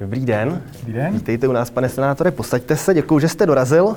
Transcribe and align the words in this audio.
Dobrý 0.00 0.26
den. 0.26 0.62
Dobrý 0.78 0.92
den. 0.92 1.12
Vítejte 1.12 1.48
u 1.48 1.52
nás, 1.52 1.70
pane 1.70 1.88
senátore, 1.88 2.30
posaďte 2.30 2.76
se, 2.76 2.94
děkuji, 2.94 3.18
že 3.18 3.28
jste 3.28 3.46
dorazil. 3.46 3.96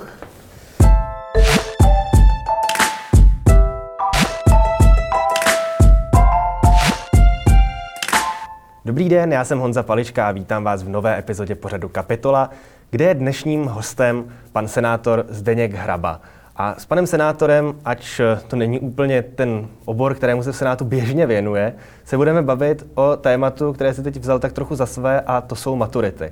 Dobrý 8.85 9.09
den, 9.09 9.33
já 9.33 9.45
jsem 9.45 9.59
Honza 9.59 9.83
Palička 9.83 10.27
a 10.27 10.31
vítám 10.31 10.63
vás 10.63 10.83
v 10.83 10.89
nové 10.89 11.19
epizodě 11.19 11.55
pořadu 11.55 11.89
Kapitola, 11.89 12.49
kde 12.91 13.05
je 13.05 13.13
dnešním 13.13 13.65
hostem 13.65 14.25
pan 14.51 14.67
senátor 14.67 15.25
Zdeněk 15.29 15.73
Hraba. 15.73 16.21
A 16.61 16.75
s 16.77 16.85
panem 16.85 17.07
senátorem, 17.07 17.73
ač 17.85 18.21
to 18.47 18.55
není 18.55 18.79
úplně 18.79 19.21
ten 19.21 19.67
obor, 19.85 20.13
kterému 20.13 20.43
se 20.43 20.51
v 20.51 20.55
Senátu 20.55 20.85
běžně 20.85 21.25
věnuje, 21.27 21.73
se 22.05 22.17
budeme 22.17 22.41
bavit 22.41 22.87
o 22.95 23.15
tématu, 23.15 23.73
které 23.73 23.93
si 23.93 24.03
teď 24.03 24.19
vzal 24.19 24.39
tak 24.39 24.53
trochu 24.53 24.75
za 24.75 24.85
své, 24.85 25.21
a 25.21 25.41
to 25.41 25.55
jsou 25.55 25.75
maturity. 25.75 26.31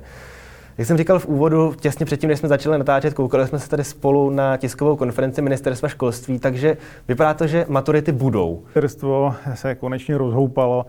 Jak 0.78 0.86
jsem 0.86 0.96
říkal 0.96 1.18
v 1.18 1.26
úvodu, 1.26 1.74
těsně 1.80 2.06
předtím, 2.06 2.28
než 2.28 2.38
jsme 2.38 2.48
začali 2.48 2.78
natáčet, 2.78 3.14
koukali 3.14 3.46
jsme 3.46 3.58
se 3.58 3.68
tady 3.68 3.84
spolu 3.84 4.30
na 4.30 4.56
tiskovou 4.56 4.96
konferenci 4.96 5.42
ministerstva 5.42 5.88
školství, 5.88 6.38
takže 6.38 6.76
vypadá 7.08 7.34
to, 7.34 7.46
že 7.46 7.66
maturity 7.68 8.12
budou. 8.12 8.62
Ministerstvo 8.74 9.34
se 9.54 9.74
konečně 9.74 10.18
rozhoupalo 10.18 10.86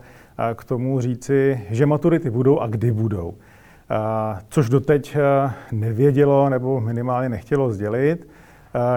k 0.54 0.64
tomu 0.64 1.00
říci, 1.00 1.60
že 1.70 1.86
maturity 1.86 2.30
budou 2.30 2.58
a 2.58 2.66
kdy 2.66 2.92
budou. 2.92 3.34
Což 4.48 4.68
doteď 4.68 5.16
nevědělo 5.72 6.48
nebo 6.48 6.80
minimálně 6.80 7.28
nechtělo 7.28 7.70
sdělit. 7.72 8.28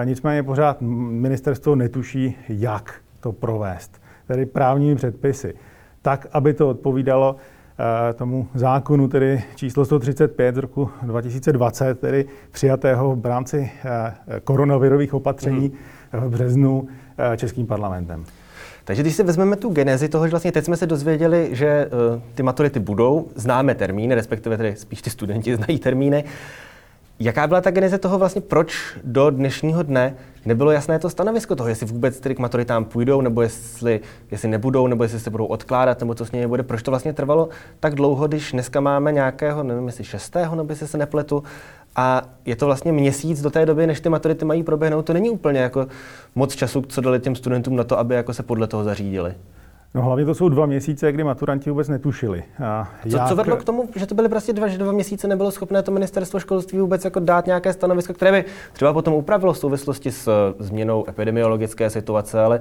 Nicméně 0.04 0.42
pořád 0.42 0.76
ministerstvo 0.80 1.74
netuší, 1.74 2.36
jak 2.48 2.94
to 3.20 3.32
provést, 3.32 4.00
tedy 4.26 4.46
právními 4.46 4.96
předpisy, 4.96 5.54
tak, 6.02 6.26
aby 6.32 6.54
to 6.54 6.68
odpovídalo 6.68 7.36
tomu 8.14 8.48
zákonu, 8.54 9.08
tedy 9.08 9.42
číslo 9.54 9.84
135 9.84 10.54
z 10.54 10.58
roku 10.58 10.90
2020, 11.02 12.00
tedy 12.00 12.26
přijatého 12.50 13.16
v 13.16 13.26
rámci 13.26 13.70
koronavirových 14.44 15.14
opatření 15.14 15.72
mm. 16.12 16.20
v 16.20 16.30
březnu 16.30 16.88
Českým 17.36 17.66
parlamentem. 17.66 18.24
Takže 18.84 19.02
když 19.02 19.16
si 19.16 19.22
vezmeme 19.22 19.56
tu 19.56 19.70
genezi 19.70 20.08
toho, 20.08 20.26
že 20.26 20.30
vlastně 20.30 20.52
teď 20.52 20.64
jsme 20.64 20.76
se 20.76 20.86
dozvěděli, 20.86 21.48
že 21.52 21.90
ty 22.34 22.42
maturity 22.42 22.80
budou, 22.80 23.28
známe 23.34 23.74
termíny, 23.74 24.14
respektive 24.14 24.56
tedy 24.56 24.76
spíš 24.76 25.02
ty 25.02 25.10
studenti 25.10 25.56
znají 25.56 25.78
termíny, 25.78 26.24
Jaká 27.20 27.46
byla 27.46 27.60
ta 27.60 27.70
geneze 27.70 27.98
toho 27.98 28.18
vlastně, 28.18 28.40
proč 28.40 28.98
do 29.04 29.30
dnešního 29.30 29.82
dne 29.82 30.16
nebylo 30.44 30.70
jasné 30.70 30.98
to 30.98 31.10
stanovisko 31.10 31.56
toho, 31.56 31.68
jestli 31.68 31.86
vůbec 31.86 32.20
tedy 32.20 32.34
k 32.34 32.38
maturitám 32.38 32.84
půjdou, 32.84 33.20
nebo 33.20 33.42
jestli, 33.42 34.00
jestli 34.30 34.48
nebudou, 34.48 34.86
nebo 34.86 35.02
jestli 35.02 35.20
se 35.20 35.30
budou 35.30 35.46
odkládat, 35.46 36.00
nebo 36.00 36.14
co 36.14 36.26
s 36.26 36.32
nimi 36.32 36.46
bude. 36.46 36.62
Proč 36.62 36.82
to 36.82 36.90
vlastně 36.90 37.12
trvalo 37.12 37.48
tak 37.80 37.94
dlouho, 37.94 38.28
když 38.28 38.52
dneska 38.52 38.80
máme 38.80 39.12
nějakého, 39.12 39.62
nevím, 39.62 39.86
jestli 39.86 40.04
šestého, 40.04 40.56
nebo 40.56 40.72
jestli 40.72 40.88
se 40.88 40.98
nepletu, 40.98 41.42
a 41.96 42.22
je 42.44 42.56
to 42.56 42.66
vlastně 42.66 42.92
měsíc 42.92 43.42
do 43.42 43.50
té 43.50 43.66
doby, 43.66 43.86
než 43.86 44.00
ty 44.00 44.08
maturity 44.08 44.44
mají 44.44 44.62
proběhnout. 44.62 45.02
To 45.02 45.12
není 45.12 45.30
úplně 45.30 45.60
jako 45.60 45.86
moc 46.34 46.54
času, 46.54 46.82
co 46.82 47.00
dali 47.00 47.20
těm 47.20 47.34
studentům 47.34 47.76
na 47.76 47.84
to, 47.84 47.98
aby 47.98 48.14
jako 48.14 48.34
se 48.34 48.42
podle 48.42 48.66
toho 48.66 48.84
zařídili. 48.84 49.34
No 49.94 50.02
hlavně 50.02 50.24
to 50.24 50.34
jsou 50.34 50.48
dva 50.48 50.66
měsíce, 50.66 51.12
kdy 51.12 51.24
maturanti 51.24 51.70
vůbec 51.70 51.88
netušili. 51.88 52.44
A 52.64 52.88
co, 53.10 53.16
jak... 53.16 53.28
co 53.28 53.36
vedlo 53.36 53.56
k 53.56 53.64
tomu, 53.64 53.88
že 53.96 54.06
to 54.06 54.14
byly 54.14 54.28
prostě 54.28 54.52
dva, 54.52 54.68
že 54.68 54.78
dva 54.78 54.92
měsíce 54.92 55.28
nebylo 55.28 55.50
schopné 55.50 55.82
to 55.82 55.90
ministerstvo 55.90 56.40
školství 56.40 56.78
vůbec 56.78 57.04
jako 57.04 57.20
dát 57.20 57.46
nějaké 57.46 57.72
stanovisko, 57.72 58.14
které 58.14 58.32
by 58.32 58.44
třeba 58.72 58.92
potom 58.92 59.14
upravilo 59.14 59.52
v 59.52 59.58
souvislosti 59.58 60.10
s 60.12 60.28
eh, 60.28 60.54
změnou 60.64 61.04
epidemiologické 61.08 61.90
situace, 61.90 62.40
ale 62.40 62.60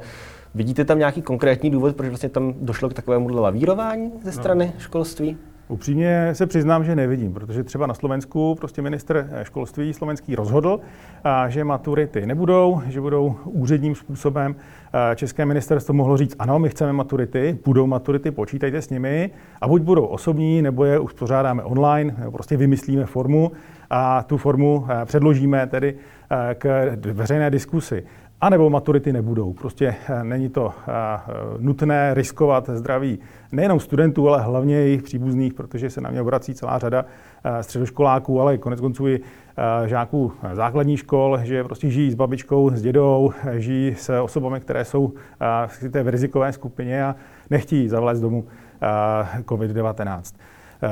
vidíte 0.55 0.85
tam 0.85 0.99
nějaký 0.99 1.21
konkrétní 1.21 1.69
důvod, 1.69 1.95
proč 1.95 2.09
vlastně 2.09 2.29
tam 2.29 2.53
došlo 2.61 2.89
k 2.89 2.93
takovému 2.93 3.27
lavírování 3.27 4.11
ze 4.21 4.29
no. 4.29 4.31
strany 4.31 4.71
no. 4.75 4.79
školství? 4.79 5.37
Upřímně 5.73 6.29
se 6.33 6.47
přiznám, 6.47 6.83
že 6.83 6.95
nevidím, 6.95 7.33
protože 7.33 7.63
třeba 7.63 7.87
na 7.87 7.93
Slovensku 7.93 8.55
prostě 8.55 8.81
minister 8.81 9.29
školství 9.43 9.93
slovenský 9.93 10.35
rozhodl, 10.35 10.79
že 11.47 11.63
maturity 11.63 12.25
nebudou, 12.25 12.81
že 12.87 13.01
budou 13.01 13.35
úředním 13.43 13.95
způsobem. 13.95 14.55
České 15.15 15.45
ministerstvo 15.45 15.93
mohlo 15.93 16.17
říct, 16.17 16.35
ano, 16.39 16.59
my 16.59 16.69
chceme 16.69 16.93
maturity, 16.93 17.57
budou 17.65 17.87
maturity, 17.87 18.31
počítejte 18.31 18.81
s 18.81 18.89
nimi 18.89 19.31
a 19.61 19.67
buď 19.67 19.81
budou 19.81 20.05
osobní, 20.05 20.61
nebo 20.61 20.85
je 20.85 20.99
už 20.99 21.13
pořádáme 21.13 21.63
online, 21.63 22.15
nebo 22.19 22.31
prostě 22.31 22.57
vymyslíme 22.57 23.05
formu 23.05 23.51
a 23.89 24.23
tu 24.23 24.37
formu 24.37 24.87
předložíme 25.05 25.67
tedy 25.67 25.95
k 26.55 26.97
veřejné 27.13 27.49
diskusi. 27.49 28.03
A 28.43 28.49
nebo 28.49 28.69
maturity 28.69 29.13
nebudou. 29.13 29.53
Prostě 29.53 29.95
eh, 30.09 30.23
není 30.23 30.49
to 30.49 30.73
eh, 30.87 30.91
nutné 31.59 32.13
riskovat 32.13 32.69
zdraví 32.73 33.19
nejenom 33.51 33.79
studentů, 33.79 34.29
ale 34.29 34.41
hlavně 34.41 34.75
jejich 34.75 35.03
příbuzných, 35.03 35.53
protože 35.53 35.89
se 35.89 36.01
na 36.01 36.09
mě 36.09 36.21
obrací 36.21 36.53
celá 36.53 36.79
řada 36.79 37.05
eh, 37.43 37.63
středoškoláků, 37.63 38.41
ale 38.41 38.57
konec 38.57 38.79
konců 38.79 39.07
i 39.07 39.19
žáků 39.85 40.31
základní 40.53 40.97
škol, 40.97 41.39
že 41.43 41.63
prostě 41.63 41.89
žijí 41.89 42.11
s 42.11 42.15
babičkou, 42.15 42.69
s 42.69 42.81
dědou, 42.81 43.31
žijí 43.53 43.95
s 43.95 44.21
osobami, 44.21 44.59
které 44.59 44.85
jsou 44.85 45.13
v 45.67 45.89
té 45.89 46.03
rizikové 46.11 46.53
skupině 46.53 47.03
a 47.03 47.15
nechtějí 47.49 47.89
zavlézt 47.89 48.21
domů 48.21 48.45
COVID-19. 49.45 50.35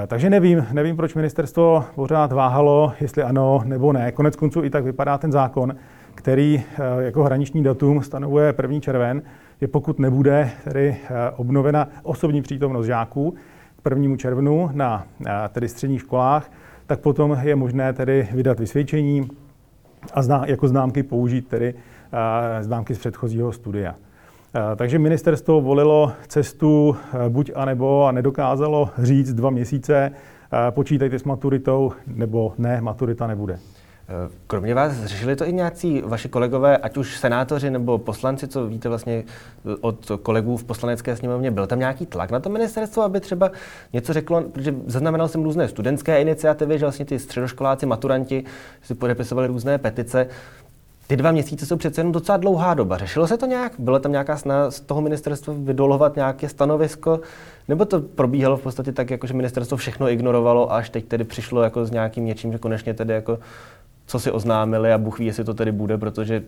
Takže 0.07 0.29
nevím, 0.29 0.65
nevím, 0.71 0.95
proč 0.95 1.15
ministerstvo 1.15 1.85
pořád 1.95 2.31
váhalo, 2.31 2.93
jestli 3.01 3.23
ano 3.23 3.61
nebo 3.65 3.93
ne. 3.93 4.11
Konec 4.11 4.35
konců 4.35 4.63
i 4.63 4.69
tak 4.69 4.83
vypadá 4.83 5.17
ten 5.17 5.31
zákon, 5.31 5.75
který 6.15 6.63
eh, 6.63 7.03
jako 7.03 7.23
hraniční 7.23 7.63
datum 7.63 8.03
stanovuje 8.03 8.53
1. 8.61 8.79
červen, 8.79 9.21
je 9.61 9.67
pokud 9.67 9.99
nebude 9.99 10.49
tedy 10.63 10.97
eh, 11.03 11.31
obnovena 11.35 11.87
osobní 12.03 12.41
přítomnost 12.41 12.85
žáků 12.85 13.35
k 13.83 13.89
1. 13.89 14.17
červnu 14.17 14.69
na 14.73 15.07
eh, 15.27 15.31
tedy 15.51 15.67
středních 15.67 16.01
školách, 16.01 16.51
tak 16.87 16.99
potom 16.99 17.37
je 17.41 17.55
možné 17.55 17.93
tedy 17.93 18.27
vydat 18.31 18.59
vysvědčení 18.59 19.27
a 20.13 20.21
zná, 20.21 20.43
jako 20.45 20.67
známky 20.67 21.03
použít 21.03 21.47
tedy 21.47 21.73
známky 22.61 22.95
z 22.95 22.99
předchozího 22.99 23.51
studia. 23.51 23.95
Takže 24.75 24.99
ministerstvo 24.99 25.61
volilo 25.61 26.11
cestu 26.27 26.95
buď 27.29 27.51
a 27.55 27.65
nebo 27.65 28.05
a 28.05 28.11
nedokázalo 28.11 28.89
říct 28.97 29.33
dva 29.33 29.49
měsíce, 29.49 30.11
počítejte 30.69 31.19
s 31.19 31.23
maturitou, 31.23 31.91
nebo 32.07 32.53
ne, 32.57 32.81
maturita 32.81 33.27
nebude. 33.27 33.59
Kromě 34.47 34.75
vás 34.75 35.03
řešili 35.03 35.35
to 35.35 35.47
i 35.47 35.53
nějací 35.53 36.01
vaši 36.05 36.29
kolegové, 36.29 36.77
ať 36.77 36.97
už 36.97 37.17
senátoři 37.17 37.69
nebo 37.69 37.97
poslanci, 37.97 38.47
co 38.47 38.67
víte 38.67 38.89
vlastně 38.89 39.23
od 39.81 40.11
kolegů 40.23 40.57
v 40.57 40.63
poslanecké 40.63 41.15
sněmovně, 41.15 41.51
byl 41.51 41.67
tam 41.67 41.79
nějaký 41.79 42.05
tlak 42.05 42.31
na 42.31 42.39
to 42.39 42.49
ministerstvo, 42.49 43.03
aby 43.03 43.19
třeba 43.19 43.51
něco 43.93 44.13
řeklo, 44.13 44.41
protože 44.41 44.75
zaznamenal 44.85 45.27
jsem 45.27 45.43
různé 45.43 45.67
studentské 45.67 46.21
iniciativy, 46.21 46.79
že 46.79 46.85
vlastně 46.85 47.05
ty 47.05 47.19
středoškoláci, 47.19 47.85
maturanti 47.85 48.43
si 48.81 48.95
podepisovali 48.95 49.47
různé 49.47 49.77
petice. 49.77 50.27
Ty 51.07 51.17
dva 51.17 51.31
měsíce 51.31 51.65
jsou 51.65 51.75
přece 51.77 52.01
jenom 52.01 52.11
docela 52.11 52.37
dlouhá 52.37 52.73
doba. 52.73 52.97
Řešilo 52.97 53.27
se 53.27 53.37
to 53.37 53.45
nějak? 53.45 53.73
Bylo 53.79 53.99
tam 53.99 54.11
nějaká 54.11 54.37
snaha 54.37 54.71
z 54.71 54.79
toho 54.79 55.01
ministerstva 55.01 55.53
vydolovat 55.57 56.15
nějaké 56.15 56.49
stanovisko? 56.49 57.19
Nebo 57.67 57.85
to 57.85 57.99
probíhalo 58.01 58.57
v 58.57 58.61
podstatě 58.61 58.91
tak, 58.91 59.09
jako 59.09 59.27
že 59.27 59.33
ministerstvo 59.33 59.77
všechno 59.77 60.09
ignorovalo 60.09 60.71
a 60.71 60.77
až 60.77 60.89
teď 60.89 61.05
tedy 61.05 61.23
přišlo 61.23 61.63
jako 61.63 61.85
s 61.85 61.91
nějakým 61.91 62.25
něčím, 62.25 62.51
že 62.51 62.57
konečně 62.57 62.93
tedy 62.93 63.13
jako 63.13 63.39
co 64.05 64.19
si 64.19 64.31
oznámili 64.31 64.93
a 64.93 64.97
Bůh 64.97 65.19
ví, 65.19 65.25
jestli 65.25 65.43
to 65.43 65.53
tedy 65.53 65.71
bude, 65.71 65.97
protože 65.97 66.43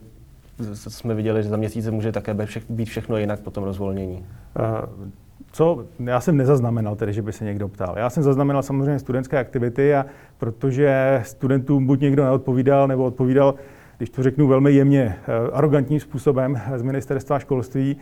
jsme 0.74 1.14
viděli, 1.14 1.44
že 1.44 1.50
za 1.50 1.58
měsíce 1.58 1.92
může 1.92 2.12
také 2.12 2.36
být 2.70 2.86
všechno 2.86 3.18
jinak 3.18 3.40
po 3.40 3.52
tom 3.52 3.64
rozvolnění. 3.64 4.26
Uh, 4.60 5.08
co 5.52 5.86
já 6.00 6.20
jsem 6.20 6.38
nezaznamenal 6.38 6.96
tedy, 6.96 7.14
že 7.14 7.22
by 7.22 7.34
se 7.34 7.46
někdo 7.46 7.68
ptal. 7.68 7.96
Já 7.98 8.10
jsem 8.10 8.24
zaznamenal 8.24 8.64
samozřejmě 8.64 9.00
studentské 9.00 9.40
aktivity 9.40 9.96
a 9.96 10.06
protože 10.38 11.22
studentům 11.26 11.88
buď 11.88 12.02
někdo 12.02 12.24
neodpovídal, 12.24 12.88
nebo 12.88 13.04
odpovídal, 13.04 13.56
když 13.98 14.10
to 14.10 14.24
řeknu 14.24 14.48
velmi 14.48 14.72
jemně, 14.72 15.16
eh, 15.28 15.52
arrogantním 15.52 16.00
způsobem 16.00 16.62
z 16.76 16.82
ministerstva 16.82 17.40
školství, 17.40 17.98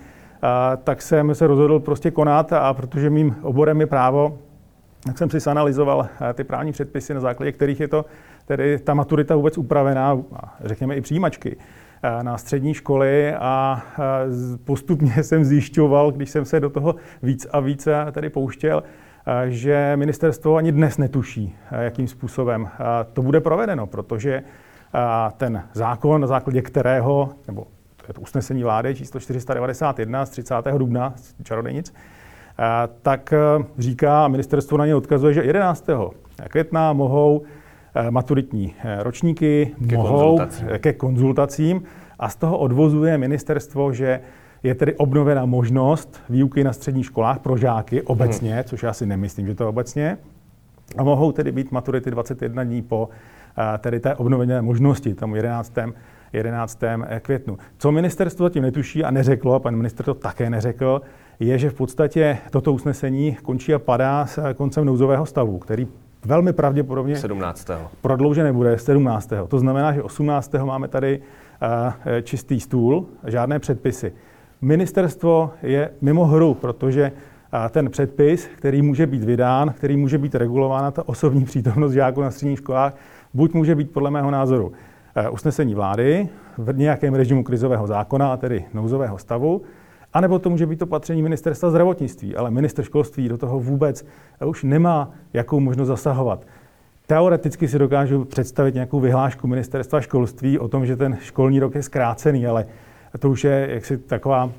tak 0.83 1.01
jsem 1.01 1.35
se 1.35 1.47
rozhodl 1.47 1.79
prostě 1.79 2.11
konat 2.11 2.53
a 2.53 2.73
protože 2.73 3.09
mým 3.09 3.35
oborem 3.41 3.81
je 3.81 3.87
právo, 3.87 4.37
tak 5.05 5.17
jsem 5.17 5.29
si 5.29 5.39
zanalizoval 5.39 6.07
eh, 6.29 6.33
ty 6.33 6.43
právní 6.43 6.71
předpisy, 6.71 7.13
na 7.13 7.19
základě 7.19 7.51
kterých 7.51 7.79
je 7.79 7.87
to 7.87 8.05
tedy 8.45 8.79
ta 8.79 8.93
maturita 8.93 9.35
vůbec 9.35 9.57
upravená, 9.57 10.17
řekněme 10.63 10.95
i 10.95 11.01
přijímačky 11.01 11.57
eh, 12.03 12.23
na 12.23 12.37
střední 12.37 12.73
školy 12.73 13.33
a 13.33 13.83
eh, 13.93 14.01
postupně 14.63 15.13
jsem 15.23 15.43
zjišťoval, 15.43 16.11
když 16.11 16.29
jsem 16.29 16.45
se 16.45 16.59
do 16.59 16.69
toho 16.69 16.95
víc 17.23 17.47
a 17.51 17.59
více 17.59 18.05
tedy 18.11 18.29
pouštěl, 18.29 18.83
že 19.47 19.93
ministerstvo 19.95 20.55
ani 20.55 20.71
dnes 20.71 20.97
netuší, 20.97 21.55
jakým 21.71 22.07
způsobem 22.07 22.69
to 23.13 23.21
bude 23.21 23.41
provedeno, 23.41 23.87
protože 23.87 24.43
ten 25.37 25.63
zákon, 25.73 26.21
na 26.21 26.27
základě 26.27 26.61
kterého, 26.61 27.29
nebo 27.47 27.67
to 27.97 28.05
je 28.07 28.13
to 28.13 28.21
usnesení 28.21 28.63
vlády 28.63 28.95
číslo 28.95 29.19
491 29.19 30.25
z 30.25 30.29
30. 30.29 30.55
dubna, 30.77 31.13
čarodejnic, 31.43 31.93
tak 33.01 33.33
říká, 33.77 34.27
ministerstvo 34.27 34.77
na 34.77 34.85
ně 34.85 34.95
odkazuje, 34.95 35.33
že 35.33 35.43
11. 35.43 35.87
května 36.49 36.93
mohou 36.93 37.41
maturitní 38.09 38.75
ročníky, 38.99 39.71
ke 39.89 39.95
mohou 39.95 40.37
konzultacím. 40.37 40.67
ke 40.77 40.93
konzultacím 40.93 41.83
a 42.19 42.29
z 42.29 42.35
toho 42.35 42.57
odvozuje 42.57 43.17
ministerstvo, 43.17 43.93
že 43.93 44.19
je 44.63 44.75
tedy 44.75 44.95
obnovena 44.95 45.45
možnost 45.45 46.21
výuky 46.29 46.63
na 46.63 46.73
středních 46.73 47.05
školách 47.05 47.39
pro 47.39 47.57
žáky 47.57 48.01
obecně, 48.01 48.53
hmm. 48.53 48.63
což 48.63 48.83
já 48.83 48.93
si 48.93 49.05
nemyslím, 49.05 49.47
že 49.47 49.55
to 49.55 49.69
obecně, 49.69 50.17
A 50.97 51.03
mohou 51.03 51.31
tedy 51.31 51.51
být 51.51 51.71
maturity 51.71 52.11
21 52.11 52.63
dní 52.63 52.81
po 52.81 53.09
tedy 53.79 53.99
té 53.99 54.15
obnovené 54.15 54.61
možnosti, 54.61 55.13
tomu 55.13 55.35
11. 55.35 55.73
11. 56.33 56.79
květnu. 57.21 57.57
Co 57.77 57.91
ministerstvo 57.91 58.45
zatím 58.45 58.63
netuší 58.63 59.03
a 59.03 59.11
neřeklo, 59.11 59.53
a 59.53 59.59
pan 59.59 59.75
minister 59.75 60.05
to 60.05 60.13
také 60.13 60.49
neřekl, 60.49 61.01
je, 61.39 61.57
že 61.57 61.69
v 61.69 61.73
podstatě 61.73 62.37
toto 62.51 62.73
usnesení 62.73 63.37
končí 63.43 63.73
a 63.73 63.79
padá 63.79 64.25
s 64.25 64.53
koncem 64.53 64.85
nouzového 64.85 65.25
stavu, 65.25 65.59
který 65.59 65.87
velmi 66.25 66.53
pravděpodobně 66.53 67.15
17. 67.15 67.67
prodloužen 68.01 68.43
nebude 68.43 68.77
17. 68.77 69.33
To 69.47 69.59
znamená, 69.59 69.93
že 69.93 70.03
18. 70.03 70.53
máme 70.63 70.87
tady 70.87 71.21
eh, 72.05 72.21
čistý 72.21 72.59
stůl, 72.59 73.05
žádné 73.27 73.59
předpisy. 73.59 74.13
Ministerstvo 74.61 75.51
je 75.63 75.89
mimo 76.01 76.25
hru, 76.25 76.53
protože 76.53 77.11
eh, 77.53 77.69
ten 77.69 77.89
předpis, 77.89 78.49
který 78.57 78.81
může 78.81 79.07
být 79.07 79.23
vydán, 79.23 79.73
který 79.73 79.97
může 79.97 80.17
být 80.17 80.35
regulována 80.35 80.91
ta 80.91 81.07
osobní 81.07 81.45
přítomnost 81.45 81.93
žáků 81.93 82.21
na 82.21 82.31
středních 82.31 82.59
školách, 82.59 82.95
buď 83.33 83.53
může 83.53 83.75
být 83.75 83.91
podle 83.91 84.11
mého 84.11 84.31
názoru 84.31 84.71
eh, 85.15 85.29
usnesení 85.29 85.75
vlády 85.75 86.29
v 86.57 86.77
nějakém 86.77 87.13
režimu 87.13 87.43
krizového 87.43 87.87
zákona, 87.87 88.33
a 88.33 88.37
tedy 88.37 88.65
nouzového 88.73 89.17
stavu, 89.17 89.61
a 90.13 90.21
nebo 90.21 90.39
to 90.39 90.49
může 90.49 90.65
být 90.65 90.81
opatření 90.81 91.21
ministerstva 91.21 91.69
zdravotnictví, 91.69 92.35
ale 92.35 92.51
minister 92.51 92.85
školství 92.85 93.29
do 93.29 93.37
toho 93.37 93.59
vůbec 93.59 94.05
už 94.45 94.63
nemá 94.63 95.11
jakou 95.33 95.59
možnost 95.59 95.87
zasahovat. 95.87 96.47
Teoreticky 97.07 97.67
si 97.67 97.79
dokážu 97.79 98.25
představit 98.25 98.73
nějakou 98.73 98.99
vyhlášku 98.99 99.47
ministerstva 99.47 100.01
školství 100.01 100.59
o 100.59 100.67
tom, 100.67 100.85
že 100.85 100.95
ten 100.95 101.17
školní 101.21 101.59
rok 101.59 101.75
je 101.75 101.83
zkrácený, 101.83 102.47
ale 102.47 102.65
to 103.19 103.29
už 103.29 103.43
je 103.43 103.67
jaksi 103.71 103.97
taková 103.97 104.51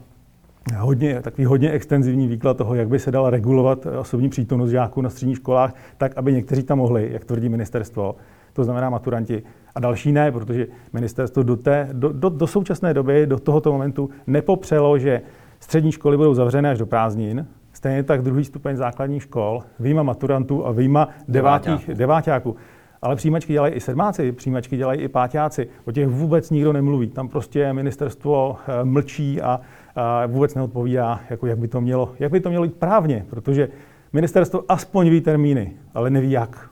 hodně, 0.78 1.20
takový 1.20 1.44
hodně 1.44 1.70
extenzivní 1.70 2.28
výklad 2.28 2.56
toho, 2.56 2.74
jak 2.74 2.88
by 2.88 2.98
se 2.98 3.10
dala 3.10 3.30
regulovat 3.30 3.86
osobní 3.86 4.28
přítomnost 4.28 4.70
žáků 4.70 5.00
na 5.00 5.10
středních 5.10 5.36
školách, 5.36 5.74
tak, 5.98 6.12
aby 6.16 6.32
někteří 6.32 6.62
tam 6.62 6.78
mohli, 6.78 7.08
jak 7.12 7.24
tvrdí 7.24 7.48
ministerstvo, 7.48 8.16
to 8.52 8.64
znamená 8.64 8.90
maturanti, 8.90 9.42
a 9.74 9.80
další 9.80 10.12
ne, 10.12 10.32
protože 10.32 10.66
ministerstvo 10.92 11.42
do, 11.42 11.56
té, 11.56 11.88
do, 11.92 12.12
do, 12.12 12.28
do 12.28 12.46
současné 12.46 12.94
doby, 12.94 13.26
do 13.26 13.38
tohoto 13.38 13.72
momentu 13.72 14.10
nepopřelo, 14.26 14.98
že 14.98 15.22
Střední 15.62 15.92
školy 15.92 16.16
budou 16.16 16.34
zavřené 16.34 16.70
až 16.70 16.78
do 16.78 16.86
prázdnin, 16.86 17.46
stejně 17.72 18.02
tak 18.02 18.22
druhý 18.22 18.44
stupeň 18.44 18.76
základních 18.76 19.22
škol, 19.22 19.62
výjima 19.80 20.02
maturantů 20.02 20.66
a 20.66 20.72
výjima 20.72 21.08
devátích, 21.28 21.90
deváťáků. 21.94 22.56
Ale 23.02 23.16
přijímačky 23.16 23.52
dělají 23.52 23.74
i 23.74 23.80
sedmáci, 23.80 24.32
přijímačky 24.32 24.76
dělají 24.76 25.00
i 25.00 25.08
páťáci. 25.08 25.68
O 25.84 25.92
těch 25.92 26.08
vůbec 26.08 26.50
nikdo 26.50 26.72
nemluví. 26.72 27.08
Tam 27.08 27.28
prostě 27.28 27.72
ministerstvo 27.72 28.56
eh, 28.66 28.84
mlčí 28.84 29.42
a, 29.42 29.60
a 29.96 30.26
vůbec 30.26 30.54
neodpovídá, 30.54 31.20
jako 31.30 31.46
jak, 31.46 31.58
by 31.58 31.68
to 31.68 31.80
mělo, 31.80 32.12
jak 32.18 32.32
by 32.32 32.40
to 32.40 32.48
mělo 32.48 32.64
jít 32.64 32.76
právně, 32.76 33.26
protože 33.30 33.68
ministerstvo 34.12 34.64
aspoň 34.68 35.10
ví 35.10 35.20
termíny, 35.20 35.72
ale 35.94 36.10
neví 36.10 36.30
jak. 36.30 36.70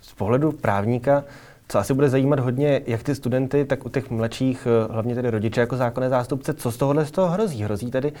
Z 0.00 0.14
pohledu 0.14 0.52
právníka 0.52 1.24
co 1.70 1.78
asi 1.78 1.94
bude 1.94 2.08
zajímat 2.08 2.40
hodně 2.40 2.80
jak 2.86 3.02
ty 3.02 3.14
studenty, 3.14 3.64
tak 3.64 3.86
u 3.86 3.88
těch 3.88 4.10
mladších, 4.10 4.66
eh, 4.66 4.92
hlavně 4.92 5.14
tedy 5.14 5.30
rodiče 5.30 5.60
jako 5.60 5.76
zákonné 5.76 6.08
zástupce, 6.08 6.54
co 6.54 6.72
z 6.72 6.76
tohohle 6.76 7.06
z 7.06 7.10
toho 7.10 7.28
hrozí? 7.28 7.62
Hrozí 7.62 7.90
tedy, 7.90 8.12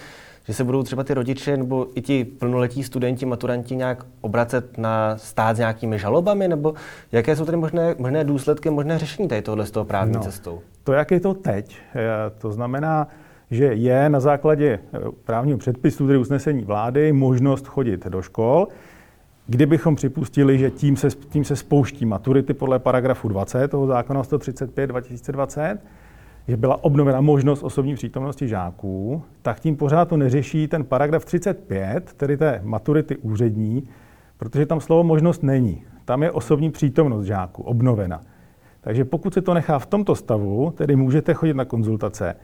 že 0.44 0.54
se 0.54 0.64
budou 0.64 0.82
třeba 0.82 1.04
ty 1.04 1.14
rodiče 1.14 1.56
nebo 1.56 1.86
i 1.94 2.02
ti 2.02 2.24
plnoletí 2.24 2.82
studenti, 2.82 3.26
maturanti 3.26 3.76
nějak 3.76 4.06
obracet 4.20 4.78
na 4.78 5.18
stát 5.18 5.56
s 5.56 5.58
nějakými 5.58 5.98
žalobami, 5.98 6.48
nebo 6.48 6.74
jaké 7.12 7.36
jsou 7.36 7.44
tedy 7.44 7.56
možné, 7.56 7.94
možné 7.98 8.24
důsledky, 8.24 8.70
možné 8.70 8.98
řešení 8.98 9.28
tady 9.28 9.42
tohle 9.42 9.66
z 9.66 9.70
toho 9.70 9.84
právní 9.84 10.14
no, 10.14 10.20
cestou? 10.20 10.60
To, 10.84 10.92
jak 10.92 11.10
je 11.10 11.20
to 11.20 11.34
teď, 11.34 11.76
eh, 11.94 12.00
to 12.38 12.52
znamená, 12.52 13.08
že 13.50 13.64
je 13.64 14.08
na 14.08 14.20
základě 14.20 14.78
eh, 14.94 14.98
právního 15.24 15.58
předpisu, 15.58 16.06
tedy 16.06 16.18
usnesení 16.18 16.64
vlády, 16.64 17.12
možnost 17.12 17.66
chodit 17.66 18.06
do 18.06 18.22
škol. 18.22 18.68
Kdybychom 19.50 19.96
připustili, 19.96 20.58
že 20.58 20.70
tím 20.70 20.96
se, 20.96 21.08
tím 21.10 21.44
se 21.44 21.56
spouští 21.56 22.06
maturity 22.06 22.54
podle 22.54 22.78
paragrafu 22.78 23.28
20 23.28 23.68
toho 23.68 23.86
zákona 23.86 24.24
135 24.24 24.86
2020, 24.86 25.78
že 26.48 26.56
byla 26.56 26.84
obnovena 26.84 27.20
možnost 27.20 27.62
osobní 27.62 27.94
přítomnosti 27.94 28.48
žáků, 28.48 29.22
tak 29.42 29.60
tím 29.60 29.76
pořád 29.76 30.08
to 30.08 30.16
neřeší 30.16 30.68
ten 30.68 30.84
paragraf 30.84 31.24
35, 31.24 32.12
tedy 32.16 32.36
té 32.36 32.60
maturity 32.64 33.16
úřední, 33.16 33.88
protože 34.36 34.66
tam 34.66 34.80
slovo 34.80 35.04
možnost 35.04 35.42
není. 35.42 35.84
Tam 36.04 36.22
je 36.22 36.30
osobní 36.30 36.70
přítomnost 36.70 37.26
žáků 37.26 37.62
obnovena. 37.62 38.20
Takže 38.80 39.04
pokud 39.04 39.34
se 39.34 39.42
to 39.42 39.54
nechá 39.54 39.78
v 39.78 39.86
tomto 39.86 40.14
stavu, 40.14 40.72
tedy 40.76 40.96
můžete 40.96 41.34
chodit 41.34 41.54
na 41.54 41.64
konzultace, 41.64 42.36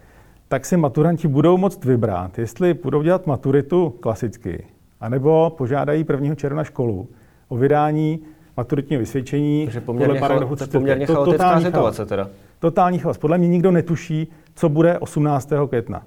tak 0.49 0.67
si 0.67 0.77
maturanti 0.77 1.29
budou 1.29 1.57
moct 1.57 1.85
vybrat, 1.85 2.39
jestli 2.39 2.75
budou 2.75 3.03
dělat 3.03 3.27
maturitu 3.27 3.91
klasicky, 4.01 4.76
anebo 5.01 5.55
požádají 5.59 6.07
1. 6.13 6.35
června 6.35 6.65
školu 6.65 7.09
o 7.49 7.57
vydání 7.57 8.21
maturitního 8.57 9.01
vysvědčení 9.01 9.65
Takže 9.65 9.81
poměrně, 9.81 10.21
paragrafu 10.21 10.57
to 10.57 10.67
poměrně 10.67 11.07
chaotická 11.07 11.61
situace 11.61 12.07
teda. 12.07 12.29
Totální 12.59 12.99
chaos. 12.99 13.19
Podle 13.19 13.39
mě 13.39 13.49
nikdo 13.49 13.71
netuší, 13.71 14.33
co 14.55 14.69
bude 14.69 14.99
18. 14.99 15.51
května. 15.69 16.03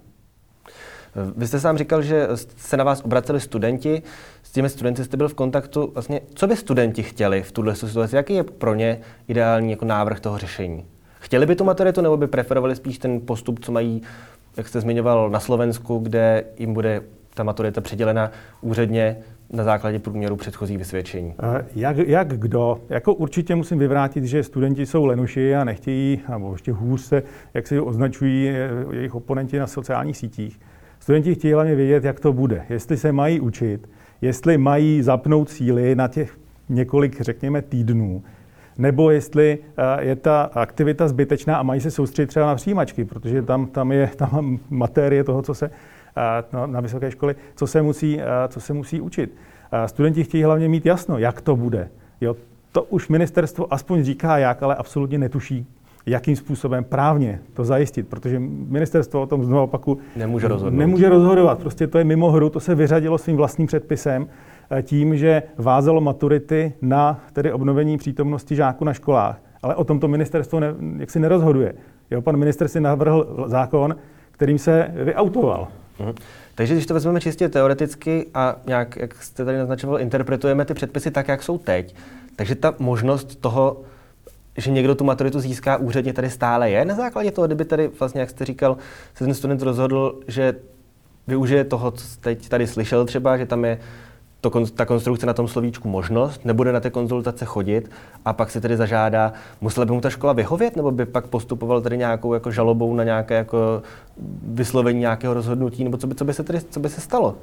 Vy 1.37 1.47
jste 1.47 1.59
sám 1.59 1.77
říkal, 1.77 2.01
že 2.01 2.27
se 2.57 2.77
na 2.77 2.83
vás 2.83 3.01
obraceli 3.05 3.39
studenti. 3.39 4.01
S 4.43 4.51
těmi 4.51 4.69
studenty 4.69 5.03
jste 5.03 5.17
byl 5.17 5.29
v 5.29 5.33
kontaktu. 5.33 5.91
Vlastně, 5.93 6.21
co 6.33 6.47
by 6.47 6.55
studenti 6.55 7.03
chtěli 7.03 7.43
v 7.43 7.51
tuhle 7.51 7.75
situaci? 7.75 8.15
Jaký 8.15 8.33
je 8.33 8.43
pro 8.43 8.75
ně 8.75 8.99
ideální 9.27 9.71
jako 9.71 9.85
návrh 9.85 10.19
toho 10.19 10.37
řešení? 10.37 10.85
Chtěli 11.19 11.45
by 11.45 11.55
tu 11.55 11.63
maturitu 11.63 12.01
nebo 12.01 12.17
by 12.17 12.27
preferovali 12.27 12.75
spíš 12.75 12.97
ten 12.97 13.21
postup, 13.21 13.59
co 13.59 13.71
mají, 13.71 14.01
jak 14.57 14.67
jste 14.67 14.81
zmiňoval, 14.81 15.29
na 15.29 15.39
Slovensku, 15.39 15.97
kde 15.97 16.43
jim 16.57 16.73
bude 16.73 17.01
ta 17.39 17.43
maturita 17.43 17.81
přidělena 17.81 18.31
úředně 18.61 19.17
na 19.51 19.63
základě 19.63 19.99
průměru 19.99 20.35
předchozí 20.35 20.77
vysvědčení? 20.77 21.33
Jak, 21.75 21.97
jak 21.97 22.27
kdo? 22.27 22.81
Jako 22.89 23.13
určitě 23.13 23.55
musím 23.55 23.79
vyvrátit, 23.79 24.23
že 24.23 24.43
studenti 24.43 24.85
jsou 24.85 25.05
lenuši 25.05 25.55
a 25.55 25.63
nechtějí, 25.63 26.21
nebo 26.29 26.51
ještě 26.51 26.71
hůř 26.71 27.01
se, 27.01 27.23
jak 27.53 27.67
se 27.67 27.81
označují 27.81 28.51
jejich 28.91 29.15
oponenti 29.15 29.59
na 29.59 29.67
sociálních 29.67 30.17
sítích. 30.17 30.59
Studenti 30.99 31.35
chtějí 31.35 31.53
hlavně 31.53 31.75
vědět, 31.75 32.03
jak 32.03 32.19
to 32.19 32.33
bude, 32.33 32.65
jestli 32.69 32.97
se 32.97 33.11
mají 33.11 33.39
učit, 33.39 33.89
jestli 34.21 34.57
mají 34.57 35.01
zapnout 35.01 35.49
síly 35.49 35.95
na 35.95 36.07
těch 36.07 36.37
několik, 36.69 37.21
řekněme, 37.21 37.61
týdnů, 37.61 38.23
nebo 38.77 39.11
jestli 39.11 39.57
je 39.99 40.15
ta 40.15 40.41
aktivita 40.53 41.07
zbytečná 41.07 41.57
a 41.57 41.63
mají 41.63 41.81
se 41.81 41.91
soustředit 41.91 42.27
třeba 42.27 42.45
na 42.45 42.55
přijímačky, 42.55 43.05
protože 43.05 43.41
tam, 43.41 43.67
tam 43.67 43.91
je 43.91 44.07
tam 44.15 44.59
materie 44.69 45.23
toho, 45.23 45.41
co 45.41 45.53
se 45.53 45.71
na 46.65 46.79
vysoké 46.79 47.11
školy, 47.11 47.35
co 47.55 47.67
se 47.67 47.81
musí, 47.81 48.19
co 48.47 48.59
se 48.59 48.73
musí 48.73 49.01
učit. 49.01 49.35
Studenti 49.85 50.23
chtějí 50.23 50.43
hlavně 50.43 50.69
mít 50.69 50.85
jasno, 50.85 51.17
jak 51.17 51.41
to 51.41 51.55
bude. 51.55 51.89
Jo, 52.21 52.35
to 52.71 52.83
už 52.83 53.09
ministerstvo 53.09 53.73
aspoň 53.73 54.03
říká 54.03 54.37
jak, 54.37 54.63
ale 54.63 54.75
absolutně 54.75 55.17
netuší, 55.17 55.67
jakým 56.05 56.35
způsobem 56.35 56.83
právně 56.83 57.39
to 57.53 57.63
zajistit, 57.63 58.07
protože 58.07 58.39
ministerstvo 58.39 59.21
o 59.21 59.25
tom 59.25 59.45
znovu 59.45 59.63
opaku 59.63 59.99
nemůže 60.15 60.47
rozhodovat. 60.47 60.79
Nemůže 60.79 61.09
rozhodovat. 61.09 61.59
Prostě 61.59 61.87
to 61.87 61.97
je 61.97 62.03
mimo 62.03 62.31
hru, 62.31 62.49
to 62.49 62.59
se 62.59 62.75
vyřadilo 62.75 63.17
svým 63.17 63.37
vlastním 63.37 63.67
předpisem 63.67 64.27
tím, 64.81 65.17
že 65.17 65.43
vázalo 65.57 66.01
maturity 66.01 66.73
na 66.81 67.19
tedy 67.33 67.51
obnovení 67.51 67.97
přítomnosti 67.97 68.55
žáků 68.55 68.85
na 68.85 68.93
školách. 68.93 69.41
Ale 69.63 69.75
o 69.75 69.83
tomto 69.83 70.07
ministerstvo 70.07 70.59
ne, 70.59 70.73
jaksi 70.97 71.19
nerozhoduje. 71.19 71.73
Jo, 72.11 72.21
pan 72.21 72.37
minister 72.37 72.67
si 72.67 72.79
navrhl 72.79 73.45
zákon, 73.47 73.95
kterým 74.31 74.57
se 74.57 74.91
vyautoval. 75.03 75.67
Mhm. 75.99 76.13
Takže 76.55 76.73
když 76.73 76.85
to 76.85 76.93
vezmeme 76.93 77.21
čistě 77.21 77.49
teoreticky 77.49 78.25
a 78.33 78.55
nějak, 78.67 78.95
jak 78.95 79.23
jste 79.23 79.45
tady 79.45 79.57
naznačoval, 79.57 79.99
interpretujeme 79.99 80.65
ty 80.65 80.73
předpisy 80.73 81.11
tak, 81.11 81.27
jak 81.27 81.43
jsou 81.43 81.57
teď, 81.57 81.95
takže 82.35 82.55
ta 82.55 82.73
možnost 82.79 83.35
toho, 83.35 83.81
že 84.57 84.71
někdo 84.71 84.95
tu 84.95 85.03
maturitu 85.03 85.39
získá 85.39 85.77
úředně 85.77 86.13
tady 86.13 86.29
stále 86.29 86.69
je 86.69 86.85
na 86.85 86.95
základě 86.95 87.31
toho, 87.31 87.47
kdyby 87.47 87.65
tady 87.65 87.89
vlastně, 87.99 88.21
jak 88.21 88.29
jste 88.29 88.45
říkal, 88.45 88.77
se 89.15 89.23
ten 89.23 89.33
student 89.33 89.61
rozhodl, 89.61 90.19
že 90.27 90.55
využije 91.27 91.63
toho, 91.63 91.91
co 91.91 92.05
teď 92.19 92.49
tady 92.49 92.67
slyšel 92.67 93.05
třeba, 93.05 93.37
že 93.37 93.45
tam 93.45 93.65
je 93.65 93.79
to, 94.41 94.65
ta 94.75 94.85
konstrukce 94.85 95.25
na 95.25 95.33
tom 95.33 95.47
slovíčku 95.47 95.89
možnost, 95.89 96.45
nebude 96.45 96.71
na 96.71 96.79
ty 96.79 96.91
konzultace 96.91 97.45
chodit 97.45 97.91
a 98.25 98.33
pak 98.33 98.51
si 98.51 98.61
tedy 98.61 98.77
zažádá, 98.77 99.33
musela 99.61 99.85
by 99.85 99.91
mu 99.91 100.01
ta 100.01 100.09
škola 100.09 100.33
vyhovět, 100.33 100.75
nebo 100.75 100.91
by 100.91 101.05
pak 101.05 101.27
postupoval 101.27 101.81
tedy 101.81 101.97
nějakou 101.97 102.33
jako 102.33 102.51
žalobou 102.51 102.95
na 102.95 103.03
nějaké 103.03 103.35
jako 103.35 103.81
vyslovení 104.43 104.99
nějakého 104.99 105.33
rozhodnutí, 105.33 105.83
nebo 105.83 105.97
co 105.97 106.07
by, 106.07 106.15
co 106.15 106.25
by, 106.25 106.33
se, 106.33 106.43
tedy, 106.43 106.59
co 106.69 106.79
by 106.79 106.89
se 106.89 107.01
stalo? 107.01 107.35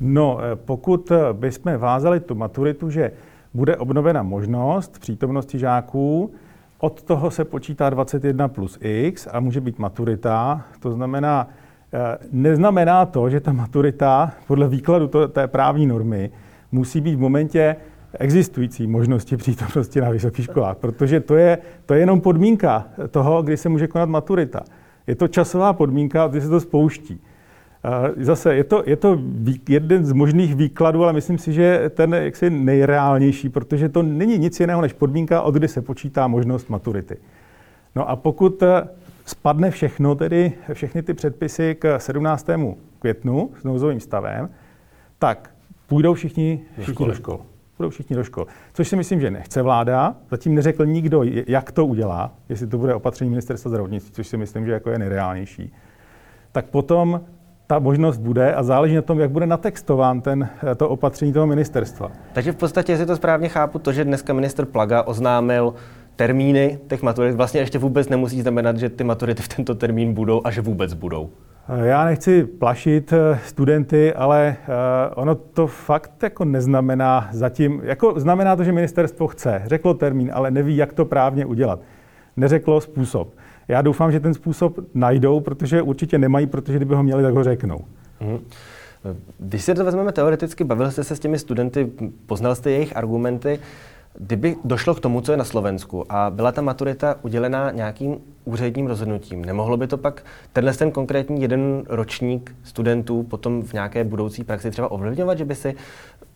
No, 0.00 0.38
eh, 0.40 0.56
pokud 0.56 1.10
eh, 1.10 1.32
bychom 1.32 1.76
vázali 1.76 2.20
tu 2.20 2.34
maturitu, 2.34 2.90
že 2.90 3.12
bude 3.54 3.76
obnovena 3.76 4.22
možnost 4.22 4.98
přítomnosti 4.98 5.58
žáků, 5.58 6.30
od 6.78 7.02
toho 7.02 7.30
se 7.30 7.44
počítá 7.44 7.90
21 7.90 8.48
plus 8.48 8.78
x 8.80 9.28
a 9.32 9.40
může 9.40 9.60
být 9.60 9.78
maturita, 9.78 10.64
to 10.80 10.92
znamená, 10.92 11.48
neznamená 12.32 13.06
to, 13.06 13.30
že 13.30 13.40
ta 13.40 13.52
maturita 13.52 14.32
podle 14.46 14.68
výkladu 14.68 15.08
to, 15.08 15.28
té 15.28 15.46
právní 15.46 15.86
normy 15.86 16.30
musí 16.72 17.00
být 17.00 17.14
v 17.14 17.20
momentě 17.20 17.76
existující 18.18 18.86
možnosti 18.86 19.36
přítomnosti 19.36 20.00
na 20.00 20.10
vysokých 20.10 20.44
školách, 20.44 20.76
protože 20.76 21.20
to 21.20 21.36
je, 21.36 21.58
to 21.86 21.94
je 21.94 22.00
jenom 22.00 22.20
podmínka 22.20 22.86
toho, 23.10 23.42
kdy 23.42 23.56
se 23.56 23.68
může 23.68 23.86
konat 23.86 24.08
maturita. 24.08 24.60
Je 25.06 25.14
to 25.14 25.28
časová 25.28 25.72
podmínka, 25.72 26.26
kdy 26.26 26.40
se 26.40 26.48
to 26.48 26.60
spouští. 26.60 27.20
Zase 28.16 28.54
je 28.54 28.64
to, 28.64 28.82
je 28.86 28.96
to 28.96 29.18
jeden 29.68 30.04
z 30.04 30.12
možných 30.12 30.54
výkladů, 30.54 31.02
ale 31.02 31.12
myslím 31.12 31.38
si, 31.38 31.52
že 31.52 31.90
ten 31.94 32.14
jaksi 32.14 32.50
nejreálnější, 32.50 33.48
protože 33.48 33.88
to 33.88 34.02
není 34.02 34.38
nic 34.38 34.60
jiného 34.60 34.82
než 34.82 34.92
podmínka, 34.92 35.42
od 35.42 35.54
kdy 35.54 35.68
se 35.68 35.82
počítá 35.82 36.26
možnost 36.26 36.70
maturity. 36.70 37.16
No 37.96 38.10
a 38.10 38.16
pokud 38.16 38.62
eh, 38.62 38.88
spadne 39.26 39.70
všechno, 39.70 40.14
tedy 40.14 40.52
všechny 40.72 41.02
ty 41.02 41.14
předpisy 41.14 41.76
k 41.78 41.98
17. 41.98 42.46
květnu 42.98 43.50
s 43.60 43.64
nouzovým 43.64 44.00
stavem, 44.00 44.50
tak 45.18 45.50
půjdou 45.86 46.14
všichni, 46.14 46.60
všichni 46.78 47.06
do 47.06 47.14
škol. 47.14 47.40
Půjdou 47.76 47.90
všichni 47.90 48.16
do 48.16 48.24
škol. 48.24 48.46
Což 48.72 48.88
si 48.88 48.96
myslím, 48.96 49.20
že 49.20 49.30
nechce 49.30 49.62
vláda. 49.62 50.16
Zatím 50.30 50.54
neřekl 50.54 50.86
nikdo, 50.86 51.22
jak 51.46 51.72
to 51.72 51.86
udělá, 51.86 52.34
jestli 52.48 52.66
to 52.66 52.78
bude 52.78 52.94
opatření 52.94 53.30
ministerstva 53.30 53.68
zdravotnictví, 53.68 54.12
což 54.12 54.26
si 54.26 54.36
myslím, 54.36 54.66
že 54.66 54.72
jako 54.72 54.90
je 54.90 54.98
nejreálnější. 54.98 55.72
Tak 56.52 56.66
potom 56.66 57.20
ta 57.66 57.78
možnost 57.78 58.18
bude 58.18 58.54
a 58.54 58.62
záleží 58.62 58.94
na 58.94 59.02
tom, 59.02 59.20
jak 59.20 59.30
bude 59.30 59.46
natextován 59.46 60.20
ten, 60.20 60.48
to 60.76 60.88
opatření 60.88 61.32
toho 61.32 61.46
ministerstva. 61.46 62.12
Takže 62.32 62.52
v 62.52 62.56
podstatě, 62.56 62.92
jestli 62.92 63.06
to 63.06 63.16
správně 63.16 63.48
chápu, 63.48 63.78
to, 63.78 63.92
že 63.92 64.04
dneska 64.04 64.32
minister 64.32 64.64
Plaga 64.64 65.02
oznámil 65.02 65.74
termíny 66.16 66.78
těch 66.88 67.02
maturit, 67.02 67.34
vlastně 67.34 67.60
ještě 67.60 67.78
vůbec 67.78 68.08
nemusí 68.08 68.42
znamenat, 68.42 68.78
že 68.78 68.88
ty 68.88 69.04
maturity 69.04 69.42
v 69.42 69.48
tento 69.48 69.74
termín 69.74 70.14
budou 70.14 70.40
a 70.44 70.50
že 70.50 70.60
vůbec 70.60 70.94
budou. 70.94 71.30
Já 71.82 72.04
nechci 72.04 72.44
plašit 72.44 73.12
eh, 73.12 73.38
studenty, 73.46 74.14
ale 74.14 74.56
eh, 74.60 75.14
ono 75.14 75.34
to 75.34 75.66
fakt 75.66 76.22
jako 76.22 76.44
neznamená 76.44 77.28
zatím, 77.32 77.80
jako 77.84 78.20
znamená 78.20 78.56
to, 78.56 78.64
že 78.64 78.72
ministerstvo 78.72 79.26
chce, 79.26 79.62
řeklo 79.66 79.94
termín, 79.94 80.30
ale 80.34 80.50
neví, 80.50 80.76
jak 80.76 80.92
to 80.92 81.04
právně 81.04 81.46
udělat. 81.46 81.80
Neřeklo 82.36 82.80
způsob. 82.80 83.34
Já 83.68 83.82
doufám, 83.82 84.12
že 84.12 84.20
ten 84.20 84.34
způsob 84.34 84.78
najdou, 84.94 85.40
protože 85.40 85.82
určitě 85.82 86.18
nemají, 86.18 86.46
protože 86.46 86.76
kdyby 86.76 86.94
ho 86.94 87.02
měli, 87.02 87.22
tak 87.22 87.34
ho 87.34 87.44
řeknou. 87.44 87.84
Mm. 88.20 88.38
Když 89.38 89.62
se 89.62 89.74
to 89.74 89.84
vezmeme 89.84 90.12
teoreticky, 90.12 90.64
bavil 90.64 90.90
jste 90.90 91.04
se 91.04 91.16
s 91.16 91.20
těmi 91.20 91.38
studenty, 91.38 91.92
poznal 92.26 92.54
jste 92.54 92.70
jejich 92.70 92.96
argumenty. 92.96 93.58
Kdyby 94.18 94.56
došlo 94.64 94.94
k 94.94 95.00
tomu, 95.00 95.20
co 95.20 95.32
je 95.32 95.38
na 95.38 95.44
Slovensku 95.44 96.12
a 96.12 96.30
byla 96.30 96.52
ta 96.52 96.62
maturita 96.62 97.16
udělená 97.22 97.70
nějakým 97.70 98.16
úředním 98.44 98.86
rozhodnutím, 98.86 99.44
nemohlo 99.44 99.76
by 99.76 99.86
to 99.86 99.98
pak 99.98 100.24
tenhle 100.52 100.72
ten 100.72 100.90
konkrétní 100.90 101.42
jeden 101.42 101.82
ročník 101.88 102.56
studentů 102.62 103.22
potom 103.22 103.62
v 103.62 103.72
nějaké 103.72 104.04
budoucí 104.04 104.44
praxi 104.44 104.70
třeba 104.70 104.90
ovlivňovat, 104.90 105.38
že 105.38 105.44
by 105.44 105.54
si 105.54 105.74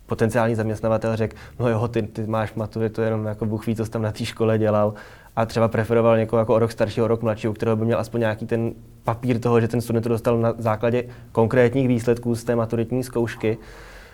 potenciální 0.06 0.54
zaměstnavatel 0.54 1.16
řekl, 1.16 1.36
no 1.58 1.68
jo, 1.68 1.88
ty, 1.88 2.02
ty 2.02 2.26
máš 2.26 2.54
maturitu, 2.54 3.02
jenom 3.02 3.24
jako 3.24 3.46
Bůh 3.46 3.66
ví, 3.66 3.76
co 3.76 3.84
jsi 3.84 3.90
tam 3.90 4.02
na 4.02 4.12
té 4.12 4.24
škole 4.24 4.58
dělal 4.58 4.94
a 5.36 5.46
třeba 5.46 5.68
preferoval 5.68 6.16
někoho 6.16 6.40
jako 6.40 6.54
o 6.54 6.58
rok 6.58 6.72
staršího, 6.72 7.04
o 7.04 7.08
rok 7.08 7.22
mladšího, 7.22 7.54
kterého 7.54 7.76
by 7.76 7.84
měl 7.84 7.98
aspoň 7.98 8.20
nějaký 8.20 8.46
ten 8.46 8.72
papír 9.04 9.40
toho, 9.40 9.60
že 9.60 9.68
ten 9.68 9.80
student 9.80 10.02
to 10.02 10.08
dostal 10.08 10.38
na 10.38 10.54
základě 10.58 11.04
konkrétních 11.32 11.88
výsledků 11.88 12.34
z 12.34 12.44
té 12.44 12.56
maturitní 12.56 13.04
zkoušky. 13.04 13.58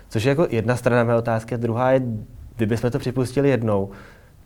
Což 0.08 0.24
je 0.24 0.28
jako 0.28 0.46
jedna 0.50 0.76
strana 0.76 1.04
mé 1.04 1.16
otázky, 1.16 1.54
a 1.54 1.58
druhá 1.58 1.90
je, 1.90 2.02
kdybychom 2.56 2.90
to 2.90 2.98
připustili 2.98 3.48
jednou, 3.48 3.90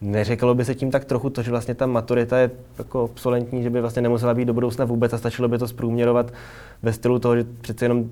neřeklo 0.00 0.54
by 0.54 0.64
se 0.64 0.74
tím 0.74 0.90
tak 0.90 1.04
trochu 1.04 1.30
to, 1.30 1.42
že 1.42 1.50
vlastně 1.50 1.74
ta 1.74 1.86
maturita 1.86 2.38
je 2.38 2.50
jako 2.78 3.04
obsolentní, 3.04 3.62
že 3.62 3.70
by 3.70 3.80
vlastně 3.80 4.02
nemusela 4.02 4.34
být 4.34 4.44
do 4.44 4.54
budoucna 4.54 4.84
vůbec 4.84 5.12
a 5.12 5.18
stačilo 5.18 5.48
by 5.48 5.58
to 5.58 5.68
zprůměrovat 5.68 6.32
ve 6.82 6.92
stylu 6.92 7.18
toho, 7.18 7.36
že 7.36 7.44
přece 7.60 7.84
jenom 7.84 8.10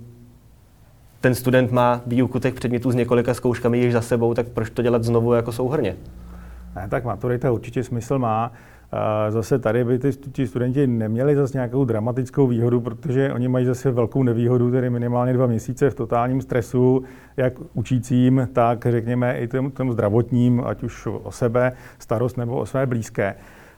ten 1.20 1.34
student 1.34 1.72
má 1.72 2.00
výuku 2.06 2.38
těch 2.38 2.54
předmětů 2.54 2.90
s 2.90 2.94
několika 2.94 3.34
zkouškami 3.34 3.78
již 3.78 3.92
za 3.92 4.00
sebou, 4.00 4.34
tak 4.34 4.48
proč 4.48 4.70
to 4.70 4.82
dělat 4.82 5.04
znovu 5.04 5.32
jako 5.32 5.52
souhrně? 5.52 5.96
Ne, 6.76 6.88
tak 6.88 7.04
maturita 7.04 7.52
určitě 7.52 7.84
smysl 7.84 8.18
má. 8.18 8.52
Zase 9.28 9.58
tady 9.58 9.84
by 9.84 9.98
ty, 9.98 10.12
ty 10.12 10.46
studenti 10.46 10.86
neměli 10.86 11.36
zase 11.36 11.58
nějakou 11.58 11.84
dramatickou 11.84 12.46
výhodu, 12.46 12.80
protože 12.80 13.32
oni 13.32 13.48
mají 13.48 13.66
zase 13.66 13.90
velkou 13.90 14.22
nevýhodu, 14.22 14.70
tedy 14.70 14.90
minimálně 14.90 15.32
dva 15.32 15.46
měsíce 15.46 15.90
v 15.90 15.94
totálním 15.94 16.40
stresu, 16.40 17.02
jak 17.36 17.52
učícím, 17.74 18.48
tak 18.52 18.86
řekněme 18.90 19.38
i 19.38 19.48
tomu, 19.48 19.70
tomu 19.70 19.92
zdravotním, 19.92 20.62
ať 20.66 20.82
už 20.82 21.06
o 21.06 21.30
sebe, 21.30 21.72
starost 21.98 22.36
nebo 22.36 22.56
o 22.56 22.66
své 22.66 22.86
blízké. 22.86 23.34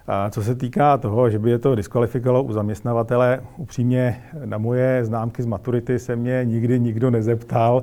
A 0.07 0.31
co 0.31 0.43
se 0.43 0.55
týká 0.55 0.99
toho, 0.99 1.31
že 1.31 1.39
by 1.39 1.51
je 1.51 1.59
to 1.59 1.75
diskvalifikovalo 1.75 2.43
u 2.43 2.53
zaměstnavatele, 2.53 3.41
upřímně 3.57 4.23
na 4.45 4.59
moje 4.59 5.05
známky 5.05 5.43
z 5.43 5.47
maturity 5.47 5.99
se 5.99 6.17
mě 6.17 6.41
nikdy 6.45 6.81
nikdo 6.81 7.11
nezeptal, 7.11 7.83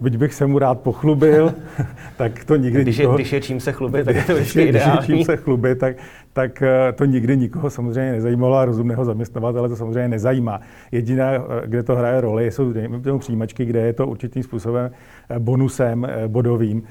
byť 0.00 0.16
bych 0.16 0.34
se 0.34 0.46
mu 0.46 0.58
rád 0.58 0.80
pochlubil, 0.80 1.54
tak 2.16 2.44
to 2.44 2.56
nikdy 2.56 2.82
když 2.82 2.96
je, 2.96 3.02
nikoho, 3.02 3.16
když 3.16 3.32
je 3.32 3.40
čím 3.40 3.60
se 3.60 3.72
chlubit, 3.72 4.04
tak 4.04 4.16
je 4.16 4.22
to 4.22 4.34
vždycky 4.34 4.68
když 4.68 4.82
je 4.82 5.06
čím 5.06 5.24
se 5.24 5.36
chlubit, 5.36 5.78
tak, 5.78 5.96
tak 6.32 6.62
eh, 6.62 6.92
to 6.92 7.04
nikdy 7.04 7.36
nikoho 7.36 7.70
samozřejmě 7.70 8.12
nezajímalo 8.12 8.56
a 8.56 8.64
rozumného 8.64 9.04
zaměstnavatele 9.04 9.68
to 9.68 9.76
samozřejmě 9.76 10.08
nezajímá. 10.08 10.60
Jediné, 10.92 11.36
eh, 11.36 11.66
kde 11.66 11.82
to 11.82 11.96
hraje 11.96 12.20
roli, 12.20 12.50
jsou 12.50 12.72
přijímačky, 13.18 13.64
kde 13.64 13.80
je 13.80 13.92
to 13.92 14.06
určitým 14.06 14.42
způsobem 14.42 14.90
bonusem 15.38 16.06
bodovým. 16.26 16.82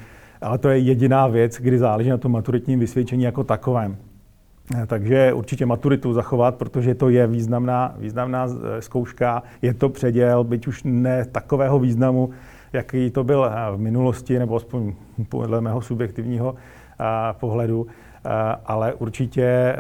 Ale 0.42 0.58
to 0.58 0.70
je 0.70 0.78
jediná 0.78 1.28
věc, 1.28 1.60
kdy 1.62 1.78
záleží 1.78 2.10
na 2.10 2.18
tom 2.18 2.32
maturitním 2.32 2.80
vysvědčení 2.80 3.24
jako 3.24 3.44
takovém. 3.44 3.98
Takže 4.88 5.34
určitě 5.34 5.66
maturitu 5.66 6.14
zachovat, 6.14 6.56
protože 6.56 6.96
to 6.96 7.10
je 7.10 7.28
významná, 7.28 7.96
významná 8.00 8.48
zkouška, 8.80 9.44
je 9.62 9.74
to 9.74 9.90
předěl, 9.90 10.44
byť 10.44 10.68
už 10.68 10.82
ne 10.84 11.26
takového 11.32 11.80
významu, 11.80 12.30
jaký 12.74 13.12
to 13.12 13.24
byl 13.24 13.46
eh, 13.46 13.76
v 13.76 13.80
minulosti, 13.80 14.40
nebo 14.40 14.56
aspoň 14.56 14.94
podle 15.30 15.62
mého 15.62 15.82
subjektivního 15.82 16.56
eh, 16.56 17.04
pohledu, 17.34 17.88
eh, 17.88 18.30
ale 18.66 18.94
určitě 18.94 19.76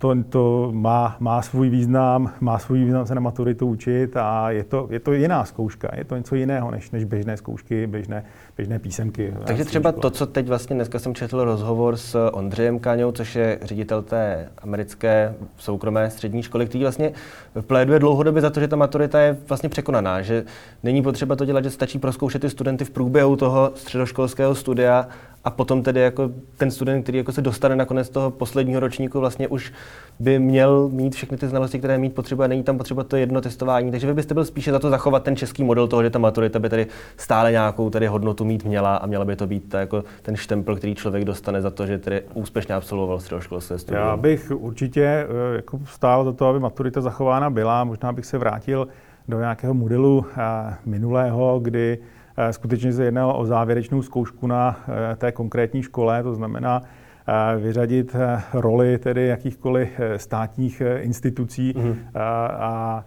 to, 0.00 0.14
to 0.28 0.70
má, 0.72 1.16
má 1.20 1.42
svůj 1.42 1.68
význam, 1.68 2.32
má 2.40 2.58
svůj 2.58 2.84
význam 2.84 3.06
se 3.06 3.14
na 3.14 3.20
maturitu 3.20 3.66
učit 3.66 4.16
a 4.16 4.50
je 4.50 4.64
to, 4.64 4.88
je 4.90 5.00
to 5.00 5.12
jiná 5.12 5.44
zkouška, 5.44 5.90
je 5.96 6.04
to 6.04 6.16
něco 6.16 6.34
jiného 6.34 6.70
než, 6.70 6.90
než 6.90 7.04
běžné 7.04 7.36
zkoušky, 7.36 7.86
běžné, 7.86 8.24
běžné 8.56 8.78
písemky. 8.78 9.34
Takže 9.44 9.64
třeba 9.64 9.92
to, 9.92 10.10
co 10.10 10.26
teď 10.26 10.48
vlastně 10.48 10.76
dneska 10.76 10.98
jsem 10.98 11.14
četl 11.14 11.44
rozhovor 11.44 11.96
s 11.96 12.30
Ondřejem 12.32 12.78
Kaňou, 12.78 13.12
což 13.12 13.36
je 13.36 13.58
ředitel 13.62 14.02
té 14.02 14.48
americké 14.62 15.34
soukromé 15.58 16.10
střední 16.10 16.42
školy, 16.42 16.66
který 16.66 16.84
vlastně 16.84 17.12
pléduje 17.60 17.98
dlouhodobě 17.98 18.42
za 18.42 18.50
to, 18.50 18.60
že 18.60 18.68
ta 18.68 18.76
maturita 18.76 19.20
je 19.20 19.36
vlastně 19.48 19.68
překonaná, 19.68 20.22
že 20.22 20.44
není 20.82 21.02
potřeba 21.02 21.36
to 21.36 21.44
dělat, 21.44 21.64
že 21.64 21.70
stačí 21.70 21.98
proskoušet 21.98 22.42
ty 22.42 22.50
studenty 22.50 22.84
v 22.84 22.90
průběhu 22.90 23.36
toho 23.36 23.72
středoškolského 23.74 24.54
studia 24.54 25.08
a 25.44 25.50
potom 25.50 25.82
tedy 25.82 26.00
jako 26.00 26.30
ten 26.56 26.70
student, 26.70 27.02
který 27.02 27.18
jako 27.18 27.32
se 27.32 27.42
dostane 27.42 27.76
na 27.76 27.84
konec 27.84 28.08
toho 28.08 28.30
posledního 28.30 28.80
ročníku, 28.80 29.20
vlastně 29.20 29.48
už 29.48 29.72
by 30.18 30.38
měl 30.38 30.88
mít 30.88 31.14
všechny 31.14 31.36
ty 31.36 31.48
znalosti, 31.48 31.78
které 31.78 31.98
mít 31.98 32.14
potřebuje, 32.14 32.48
není 32.48 32.62
tam 32.62 32.78
potřeba 32.78 33.04
to 33.04 33.16
jedno 33.16 33.40
testování. 33.40 33.90
Takže 33.90 34.06
vy 34.06 34.14
byste 34.14 34.34
byl 34.34 34.44
spíše 34.44 34.72
za 34.72 34.78
to 34.78 34.90
zachovat 34.90 35.22
ten 35.22 35.36
český 35.36 35.64
model 35.64 35.88
toho, 35.88 36.02
že 36.02 36.10
ta 36.10 36.18
maturita 36.18 36.58
by 36.58 36.68
tady 36.68 36.86
stále 37.16 37.52
nějakou 37.52 37.90
tady 37.90 38.06
hodnotu 38.06 38.44
mít 38.44 38.64
měla 38.64 38.96
a 38.96 39.06
měla 39.06 39.24
by 39.24 39.36
to 39.36 39.46
být 39.46 39.74
jako 39.74 40.04
ten 40.22 40.36
štempel, 40.36 40.76
který 40.76 40.94
člověk 40.94 41.24
dostane 41.24 41.62
za 41.62 41.70
to, 41.70 41.86
že 41.86 41.98
tedy 41.98 42.22
úspěšně 42.34 42.74
absolvoval 42.74 43.20
středoškolské 43.20 43.78
studium. 43.78 44.06
Já 44.06 44.16
bych 44.16 44.52
určitě 44.54 45.04
eh, 45.04 45.56
jako 45.56 45.80
stál 45.84 46.24
za 46.24 46.32
to, 46.32 46.46
aby 46.46 46.60
maturita 46.60 47.00
zachována 47.00 47.50
byla. 47.50 47.84
Možná 47.84 48.12
bych 48.12 48.26
se 48.26 48.38
vrátil 48.38 48.88
do 49.28 49.38
nějakého 49.38 49.74
modelu 49.74 50.26
eh, 50.36 50.74
minulého, 50.86 51.60
kdy 51.62 51.98
skutečně 52.50 52.92
se 52.92 53.04
jednalo 53.04 53.38
o 53.38 53.46
závěrečnou 53.46 54.02
zkoušku 54.02 54.46
na 54.46 54.80
eh, 55.12 55.16
té 55.16 55.32
konkrétní 55.32 55.82
škole, 55.82 56.22
to 56.22 56.34
znamená 56.34 56.82
eh, 56.82 57.58
vyřadit 57.58 58.16
roli 58.52 58.98
tedy 58.98 59.26
jakýchkoliv 59.26 60.00
státních 60.16 60.82
institucí 61.00 61.74
mm. 61.76 61.96
a, 62.14 62.46
a 62.46 63.04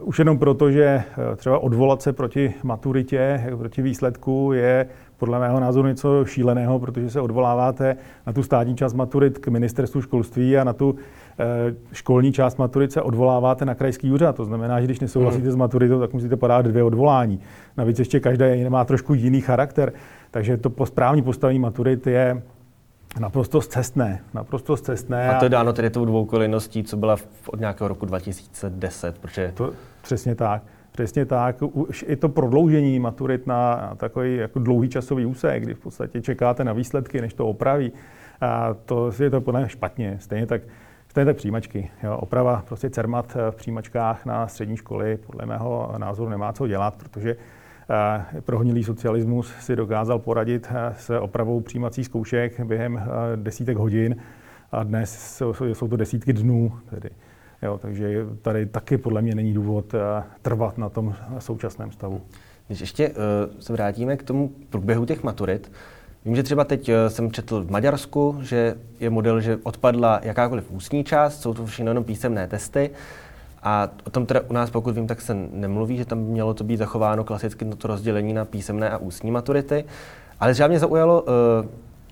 už 0.00 0.18
jenom 0.18 0.38
proto, 0.38 0.70
že 0.70 1.02
třeba 1.36 1.58
odvolat 1.58 2.02
se 2.02 2.12
proti 2.12 2.54
maturitě, 2.62 3.46
proti 3.58 3.82
výsledku 3.82 4.52
je 4.52 4.86
podle 5.20 5.38
mého 5.38 5.60
názoru 5.60 5.88
něco 5.88 6.24
šíleného, 6.24 6.78
protože 6.78 7.10
se 7.10 7.20
odvoláváte 7.20 7.96
na 8.26 8.32
tu 8.32 8.42
státní 8.42 8.76
část 8.76 8.94
maturit 8.94 9.38
k 9.38 9.48
ministerstvu 9.48 10.02
školství 10.02 10.58
a 10.58 10.64
na 10.64 10.72
tu 10.72 10.96
Eh, 11.40 11.74
školní 11.92 12.32
část 12.32 12.58
maturice 12.58 13.02
odvoláváte 13.02 13.64
na 13.64 13.74
krajský 13.74 14.12
úřad. 14.12 14.36
To 14.36 14.44
znamená, 14.44 14.80
že 14.80 14.86
když 14.86 15.00
nesouhlasíte 15.00 15.42
hmm. 15.42 15.52
s 15.52 15.56
maturitou, 15.56 16.00
tak 16.00 16.12
musíte 16.12 16.36
podávat 16.36 16.66
dvě 16.66 16.82
odvolání. 16.82 17.40
Navíc 17.76 17.98
ještě 17.98 18.20
každé 18.20 18.70
má 18.70 18.84
trošku 18.84 19.14
jiný 19.14 19.40
charakter. 19.40 19.92
Takže 20.30 20.56
to 20.56 20.86
správní 20.86 21.22
postavení 21.22 21.58
maturit 21.58 22.06
je 22.06 22.42
naprosto 23.20 23.60
zcestné. 23.60 24.20
Naprosto 24.34 24.76
zcestné. 24.76 25.28
A 25.28 25.38
to 25.38 25.44
je 25.44 25.48
dáno 25.48 25.72
tedy 25.72 25.90
tou 25.90 26.04
dvoukolinností, 26.04 26.84
co 26.84 26.96
byla 26.96 27.16
od 27.46 27.60
nějakého 27.60 27.88
roku 27.88 28.06
2010, 28.06 29.18
protože... 29.18 29.52
To, 29.54 29.72
přesně 30.02 30.34
tak. 30.34 30.62
Přesně 30.92 31.26
tak. 31.26 31.56
Už 31.62 32.04
i 32.08 32.16
to 32.16 32.28
prodloužení 32.28 33.00
maturit 33.00 33.46
na, 33.46 33.92
takový 33.96 34.36
jako 34.36 34.58
dlouhý 34.58 34.88
časový 34.88 35.26
úsek, 35.26 35.62
kdy 35.62 35.74
v 35.74 35.78
podstatě 35.78 36.20
čekáte 36.20 36.64
na 36.64 36.72
výsledky, 36.72 37.20
než 37.20 37.34
to 37.34 37.46
opraví, 37.46 37.92
a 38.40 38.74
to 38.74 39.10
je 39.22 39.30
to 39.30 39.40
podle 39.40 39.60
mě 39.60 39.68
špatně. 39.68 40.16
Stejně 40.20 40.46
tak 40.46 40.62
Stejně 41.08 41.26
tak 41.26 41.36
přijímačky. 41.36 41.90
Jo. 42.02 42.16
Oprava 42.16 42.62
prostě 42.66 42.90
CERMAT 42.90 43.36
v 43.50 43.56
přijímačkách 43.56 44.26
na 44.26 44.46
střední 44.48 44.76
školy 44.76 45.16
podle 45.16 45.46
mého 45.46 45.94
názoru 45.98 46.30
nemá 46.30 46.52
co 46.52 46.66
dělat, 46.66 46.96
protože 46.96 47.36
prohnilý 48.40 48.84
socialismus 48.84 49.54
si 49.60 49.76
dokázal 49.76 50.18
poradit 50.18 50.72
s 50.96 51.18
opravou 51.18 51.60
přijímacích 51.60 52.06
zkoušek 52.06 52.60
během 52.60 53.02
desítek 53.36 53.76
hodin 53.76 54.16
a 54.72 54.82
dnes 54.82 55.42
jsou 55.72 55.88
to 55.88 55.96
desítky 55.96 56.32
dnů. 56.32 56.72
Tedy. 56.90 57.10
Jo, 57.62 57.78
takže 57.82 58.26
tady 58.42 58.66
taky 58.66 58.98
podle 58.98 59.22
mě 59.22 59.34
není 59.34 59.52
důvod 59.52 59.94
trvat 60.42 60.78
na 60.78 60.88
tom 60.88 61.14
současném 61.38 61.92
stavu. 61.92 62.22
Když 62.66 62.80
ještě 62.80 63.08
uh, 63.08 63.14
se 63.60 63.72
vrátíme 63.72 64.16
k 64.16 64.22
tomu 64.22 64.50
průběhu 64.70 65.06
těch 65.06 65.22
maturit, 65.22 65.72
Vím, 66.24 66.36
že 66.36 66.42
třeba 66.42 66.64
teď 66.64 66.90
jsem 67.08 67.32
četl 67.32 67.64
v 67.64 67.70
Maďarsku, 67.70 68.38
že 68.42 68.74
je 69.00 69.10
model, 69.10 69.40
že 69.40 69.58
odpadla 69.62 70.20
jakákoliv 70.22 70.70
ústní 70.70 71.04
část, 71.04 71.40
jsou 71.40 71.54
to 71.54 71.66
všechno 71.66 71.90
jenom 71.90 72.04
písemné 72.04 72.46
testy. 72.46 72.90
A 73.62 73.88
o 74.04 74.10
tom 74.10 74.26
teda 74.26 74.40
u 74.48 74.52
nás, 74.52 74.70
pokud 74.70 74.94
vím, 74.94 75.06
tak 75.06 75.20
se 75.20 75.34
nemluví, 75.52 75.96
že 75.96 76.04
tam 76.04 76.18
mělo 76.18 76.54
to 76.54 76.64
být 76.64 76.76
zachováno 76.76 77.24
klasicky 77.24 77.64
to 77.64 77.88
rozdělení 77.88 78.32
na 78.32 78.44
písemné 78.44 78.90
a 78.90 78.98
ústní 78.98 79.30
maturity. 79.30 79.84
Ale 80.40 80.52
třeba 80.52 80.68
mě 80.68 80.78
zaujalo, 80.78 81.24
eh, 81.28 81.68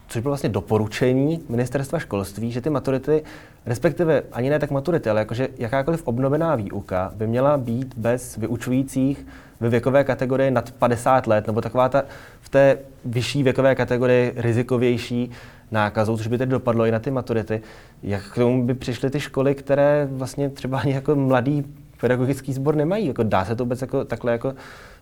což 0.09 0.23
bylo 0.23 0.31
vlastně 0.31 0.49
doporučení 0.49 1.41
ministerstva 1.49 1.99
školství, 1.99 2.53
že 2.53 2.61
ty 2.61 2.71
maturity, 2.71 3.23
respektive 3.67 4.23
ani 4.33 4.51
ne 4.51 4.59
tak 4.59 4.71
maturity, 4.71 5.11
ale 5.11 5.21
jakože 5.21 5.49
jakákoliv 5.59 6.03
obnovená 6.05 6.57
výuka 6.57 7.13
by 7.17 7.27
měla 7.27 7.57
být 7.57 7.95
bez 7.97 8.37
vyučujících 8.37 9.27
ve 9.61 9.69
věkové 9.69 10.05
kategorii 10.05 10.51
nad 10.51 10.71
50 10.71 11.27
let, 11.27 11.47
nebo 11.47 11.61
taková 11.61 11.89
ta 11.89 12.03
v 12.41 12.49
té 12.49 12.79
vyšší 13.05 13.43
věkové 13.43 13.75
kategorii 13.75 14.33
rizikovější 14.37 15.31
nákazou, 15.71 16.17
což 16.17 16.27
by 16.27 16.39
tedy 16.39 16.51
dopadlo 16.51 16.85
i 16.85 16.91
na 16.91 16.99
ty 16.99 17.11
maturity. 17.11 17.63
Jak 18.03 18.33
k 18.33 18.35
tomu 18.35 18.67
by 18.67 18.75
přišly 18.75 19.11
ty 19.11 19.21
školy, 19.21 19.55
které 19.55 20.09
vlastně 20.11 20.49
třeba 20.49 20.79
ani 20.79 20.93
jako 20.93 21.17
mladý 21.17 21.65
pedagogický 22.01 22.53
sbor 22.53 22.77
nemají? 22.77 23.07
Jako 23.07 23.23
dá 23.23 23.45
se 23.45 23.57
to 23.57 23.65
vůbec 23.65 23.81
jako, 23.81 24.05
takhle 24.05 24.33
jako 24.33 24.55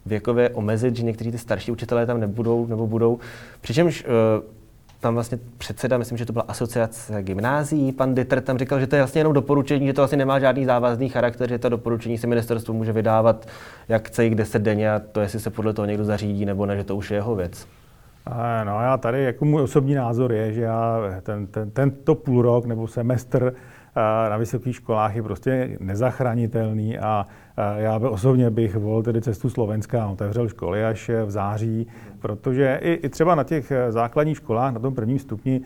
věkově 0.06 0.50
omezit, 0.50 0.96
že 0.96 1.02
někteří 1.02 1.32
ty 1.32 1.38
starší 1.38 1.72
učitelé 1.72 2.06
tam 2.06 2.20
nebudou 2.20 2.66
nebo 2.66 2.86
budou. 2.86 3.18
Přičemž 3.60 4.04
uh, 4.04 4.56
tam 5.00 5.14
vlastně 5.14 5.38
předseda, 5.58 5.98
myslím, 5.98 6.18
že 6.18 6.26
to 6.26 6.32
byla 6.32 6.44
asociace 6.48 7.22
gymnázií, 7.22 7.92
pan 7.92 8.14
Ditter 8.14 8.40
tam 8.40 8.58
říkal, 8.58 8.80
že 8.80 8.86
to 8.86 8.96
je 8.96 9.02
vlastně 9.02 9.20
jenom 9.20 9.32
doporučení, 9.32 9.86
že 9.86 9.92
to 9.92 10.00
vlastně 10.00 10.18
nemá 10.18 10.38
žádný 10.38 10.64
závazný 10.64 11.08
charakter, 11.08 11.48
že 11.48 11.58
to 11.58 11.68
doporučení 11.68 12.18
si 12.18 12.26
ministerstvo 12.26 12.74
může 12.74 12.92
vydávat 12.92 13.46
jak 13.88 14.08
chce 14.08 14.24
jich 14.24 14.34
deset 14.34 14.62
denně 14.62 14.92
a 14.92 15.00
to, 15.12 15.20
jestli 15.20 15.40
se 15.40 15.50
podle 15.50 15.72
toho 15.72 15.86
někdo 15.86 16.04
zařídí 16.04 16.44
nebo 16.44 16.66
ne, 16.66 16.76
že 16.76 16.84
to 16.84 16.96
už 16.96 17.10
je 17.10 17.16
jeho 17.16 17.34
věc. 17.34 17.66
No 18.64 18.80
já 18.80 18.96
tady, 18.96 19.24
jako 19.24 19.44
můj 19.44 19.62
osobní 19.62 19.94
názor 19.94 20.32
je, 20.32 20.52
že 20.52 20.60
já 20.60 20.98
ten, 21.22 21.46
ten, 21.46 21.70
tento 21.70 22.14
půl 22.14 22.42
rok 22.42 22.66
nebo 22.66 22.88
semestr 22.88 23.54
na 24.28 24.36
vysokých 24.36 24.76
školách 24.76 25.16
je 25.16 25.22
prostě 25.22 25.76
nezachranitelný 25.80 26.98
a 26.98 27.26
já 27.76 27.98
by 27.98 28.08
osobně 28.08 28.50
bych 28.50 28.76
volil 28.76 29.02
tedy 29.02 29.20
cestu 29.20 29.50
Slovenska 29.50 30.04
a 30.04 30.08
otevřel 30.08 30.48
školy 30.48 30.84
až 30.84 31.10
v 31.24 31.30
září, 31.30 31.86
protože 32.18 32.78
i, 32.82 32.92
i 32.92 33.08
třeba 33.08 33.34
na 33.34 33.44
těch 33.44 33.72
základních 33.88 34.36
školách, 34.36 34.74
na 34.74 34.80
tom 34.80 34.94
prvním 34.94 35.18
stupni, 35.18 35.60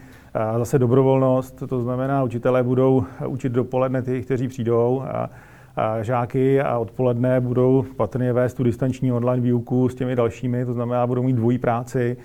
zase 0.59 0.79
dobrovolnost, 0.79 1.63
to 1.69 1.83
znamená, 1.83 2.23
učitelé 2.23 2.63
budou 2.63 3.05
učit 3.27 3.53
dopoledne 3.53 4.03
ty, 4.03 4.23
kteří 4.23 4.49
přijdou 4.49 5.03
a, 5.03 5.31
a 5.77 6.03
žáky 6.03 6.61
a 6.61 6.79
odpoledne 6.79 7.41
budou 7.41 7.85
patrně 7.97 8.33
vést 8.33 8.55
tu 8.55 8.63
distanční 8.63 9.13
online 9.13 9.43
výuku 9.43 9.89
s 9.89 9.95
těmi 9.95 10.17
dalšími, 10.17 10.65
to 10.65 10.73
znamená, 10.73 11.07
budou 11.07 11.23
mít 11.23 11.37
dvojí 11.37 11.59
práci, 11.59 12.17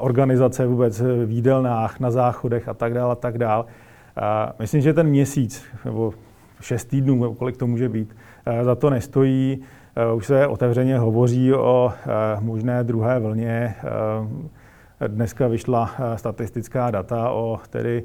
organizace 0.00 0.66
vůbec 0.66 1.00
v 1.00 1.30
jídelnách, 1.30 2.00
na 2.00 2.10
záchodech 2.10 2.68
a 2.68 2.74
tak 2.74 2.94
dále 2.94 3.12
a 3.12 3.14
tak 3.14 3.38
dále. 3.38 3.64
Myslím, 4.58 4.80
že 4.80 4.92
ten 4.92 5.06
měsíc 5.06 5.64
nebo 5.84 6.14
šest 6.60 6.84
týdnů, 6.84 7.34
kolik 7.34 7.56
to 7.56 7.66
může 7.66 7.88
být, 7.88 8.16
za 8.62 8.74
to 8.74 8.90
nestojí. 8.90 9.62
Už 10.16 10.26
se 10.26 10.46
otevřeně 10.46 10.98
hovoří 10.98 11.54
o 11.54 11.92
možné 12.40 12.84
druhé 12.84 13.18
vlně. 13.20 13.74
Dneska 15.06 15.48
vyšla 15.48 15.90
statistická 16.16 16.90
data 16.90 17.30
o 17.30 17.60
tedy 17.70 18.02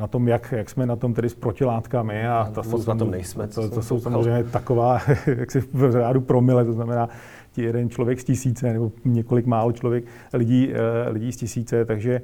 na 0.00 0.06
tom, 0.06 0.28
jak, 0.28 0.54
jak 0.56 0.70
jsme 0.70 0.86
na 0.86 0.96
tom 0.96 1.14
tedy 1.14 1.28
s 1.28 1.34
protilátkami. 1.34 2.26
A 2.26 2.50
to 2.54 2.62
jsou, 2.62 2.84
na 2.88 2.94
tom 2.94 3.10
nejsme. 3.10 3.46
To, 3.46 3.68
to, 3.68 3.74
to 3.74 3.82
jsou 3.82 4.00
samozřejmě 4.00 4.44
taková, 4.44 5.00
jak 5.26 5.50
si 5.50 5.60
v 5.60 5.92
řádu 5.92 6.20
promile, 6.20 6.64
to 6.64 6.72
znamená 6.72 7.08
jeden 7.56 7.90
člověk 7.90 8.20
z 8.20 8.24
tisíce 8.24 8.72
nebo 8.72 8.92
několik 9.04 9.46
málo 9.46 9.72
člověk, 9.72 10.04
lidí, 10.32 10.72
lidí 11.06 11.32
z 11.32 11.36
tisíce, 11.36 11.84
takže 11.84 12.20
a 12.20 12.22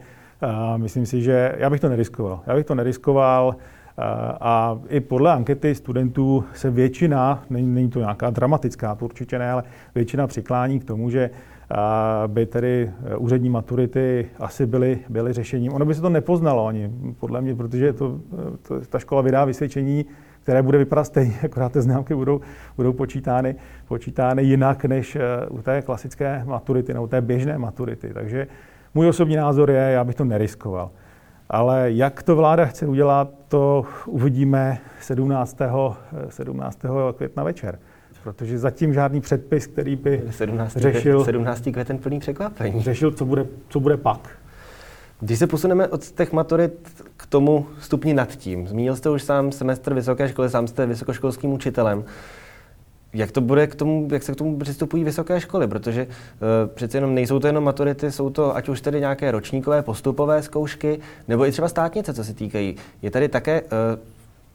myslím 0.76 1.06
si, 1.06 1.23
že 1.23 1.54
já 1.59 1.70
bych 1.70 1.80
to 1.80 1.88
neriskoval. 1.88 2.40
Já 2.47 2.54
bych 2.54 2.66
to 2.66 2.75
neriskoval 2.75 3.56
a 4.41 4.78
i 4.88 5.00
podle 5.00 5.32
ankety 5.32 5.75
studentů 5.75 6.45
se 6.54 6.71
většina, 6.71 7.45
není, 7.50 7.75
není 7.75 7.91
to 7.91 7.99
nějaká 7.99 8.30
dramatická, 8.30 8.95
to 8.95 9.04
určitě 9.04 9.38
ne, 9.38 9.50
ale 9.50 9.62
většina 9.95 10.26
přiklání 10.26 10.80
k 10.80 10.84
tomu, 10.84 11.10
že 11.10 11.30
by 12.26 12.47
tedy 12.47 12.91
e, 13.06 13.17
úřední 13.17 13.50
maturity 13.50 14.26
asi 14.38 14.67
byly, 14.67 14.99
byly 15.08 15.32
řešením. 15.32 15.73
Ono 15.73 15.84
by 15.84 15.95
se 15.95 16.00
to 16.00 16.08
nepoznalo 16.08 16.67
ani, 16.67 16.91
podle 17.19 17.41
mě, 17.41 17.54
protože 17.54 17.93
to, 17.93 18.21
to, 18.69 18.80
ta 18.80 18.99
škola 18.99 19.23
vydá 19.23 19.45
vysvědčení, 19.45 20.04
které 20.43 20.62
bude 20.62 20.78
vypadat 20.78 21.04
stejně, 21.04 21.34
akorát 21.45 21.73
ty 21.73 21.80
známky 21.80 22.15
budou, 22.15 22.41
budou 22.76 22.93
počítány, 22.93 23.54
počítány 23.88 24.43
jinak 24.43 24.84
než 24.84 25.19
u 25.50 25.62
té 25.62 25.82
klasické 25.82 26.43
maturity 26.45 26.95
nebo 26.95 27.06
té 27.06 27.21
běžné 27.21 27.58
maturity. 27.58 28.10
Takže 28.15 28.47
můj 28.95 29.09
osobní 29.09 29.37
názor 29.37 29.71
je, 29.71 29.76
já 29.76 30.05
bych 30.05 30.15
to 30.15 30.25
neriskoval. 30.25 30.91
Ale 31.50 31.93
jak 31.93 32.23
to 32.23 32.37
vláda 32.37 32.67
chce 32.67 32.87
udělat, 32.87 33.29
to 33.49 33.85
uvidíme 34.07 34.79
17. 35.00 35.57
17. 36.29 36.79
května 37.17 37.45
večer. 37.45 37.79
Protože 38.23 38.59
zatím 38.59 38.95
žádný 38.95 39.21
předpis, 39.21 39.67
který 39.67 39.97
by 39.97 40.23
17. 40.31 40.76
řešil... 40.76 41.25
17. 41.25 41.61
květen 41.73 41.99
plný 41.99 42.21
překvapení. 42.21 42.83
Řešil, 42.83 43.11
co 43.11 43.25
bude, 43.25 43.47
co 43.69 43.81
bude 43.81 43.97
pak. 43.97 44.29
Když 45.21 45.39
se 45.39 45.47
posuneme 45.47 45.89
od 45.89 46.05
těch 46.05 46.33
maturit 46.33 47.05
k 47.17 47.26
tomu 47.26 47.67
stupni 47.81 48.15
nad 48.15 48.29
tím, 48.29 48.69
zmínil 48.69 48.97
jste 48.97 49.11
už 49.11 49.23
sám 49.23 49.53
semestr 49.53 49.95
vysoké 49.95 50.29
školy, 50.29 50.50
sám 50.50 50.67
jste 50.67 50.87
vysokoškolským 50.87 51.53
učitelem 51.53 52.05
jak 53.12 53.32
to 53.32 53.40
bude 53.40 53.66
k 53.66 53.75
tomu, 53.75 54.08
jak 54.12 54.23
se 54.23 54.32
k 54.32 54.36
tomu 54.36 54.58
přistupují 54.58 55.04
vysoké 55.04 55.40
školy, 55.40 55.68
protože 55.68 56.06
uh, 56.06 56.10
přece 56.75 56.96
jenom 56.96 57.14
nejsou 57.14 57.38
to 57.38 57.46
jenom 57.46 57.64
maturity, 57.64 58.12
jsou 58.12 58.30
to 58.30 58.56
ať 58.56 58.68
už 58.68 58.80
tedy 58.80 59.00
nějaké 59.00 59.30
ročníkové 59.30 59.82
postupové 59.82 60.42
zkoušky, 60.42 61.00
nebo 61.28 61.46
i 61.46 61.52
třeba 61.52 61.68
státnice, 61.68 62.14
co 62.14 62.25
se 62.25 62.34
týkají. 62.34 62.76
Je 63.02 63.10
tady 63.10 63.28
také 63.28 63.62
uh, 63.62 63.68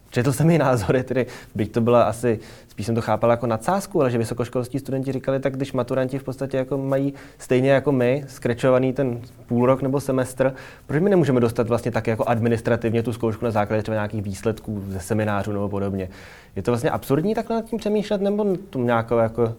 Četl 0.09 0.31
jsem 0.31 0.49
i 0.49 0.57
názory, 0.57 1.03
tedy 1.03 1.25
byť 1.55 1.71
to 1.71 1.81
byla 1.81 2.03
asi, 2.03 2.39
spíš 2.67 2.85
jsem 2.85 2.95
to 2.95 3.01
chápal 3.01 3.29
jako 3.29 3.47
nadsázku, 3.47 4.01
ale 4.01 4.11
že 4.11 4.17
vysokoškolští 4.17 4.79
studenti 4.79 5.11
říkali, 5.11 5.39
tak 5.39 5.55
když 5.55 5.73
maturanti 5.73 6.19
v 6.19 6.23
podstatě 6.23 6.57
jako 6.57 6.77
mají 6.77 7.13
stejně 7.37 7.71
jako 7.71 7.91
my, 7.91 8.23
skrečovaný 8.27 8.93
ten 8.93 9.21
půl 9.47 9.65
rok 9.65 9.81
nebo 9.81 9.99
semestr, 9.99 10.53
proč 10.87 11.01
my 11.01 11.09
nemůžeme 11.09 11.39
dostat 11.39 11.67
vlastně 11.67 11.91
tak 11.91 12.07
jako 12.07 12.29
administrativně 12.29 13.03
tu 13.03 13.13
zkoušku 13.13 13.45
na 13.45 13.51
základě 13.51 13.81
třeba 13.81 13.95
nějakých 13.95 14.21
výsledků 14.21 14.83
ze 14.87 14.99
seminářů 14.99 15.51
nebo 15.51 15.69
podobně. 15.69 16.09
Je 16.55 16.61
to 16.61 16.71
vlastně 16.71 16.89
absurdní 16.89 17.35
takhle 17.35 17.55
nad 17.55 17.65
tím 17.65 17.79
přemýšlet, 17.79 18.21
nebo 18.21 18.45
to 18.69 18.79
nějaké, 18.79 19.15
jako, 19.15 19.53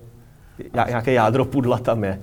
nějaké 0.89 1.13
jádro 1.13 1.45
pudla 1.45 1.79
tam 1.79 2.05
je? 2.05 2.21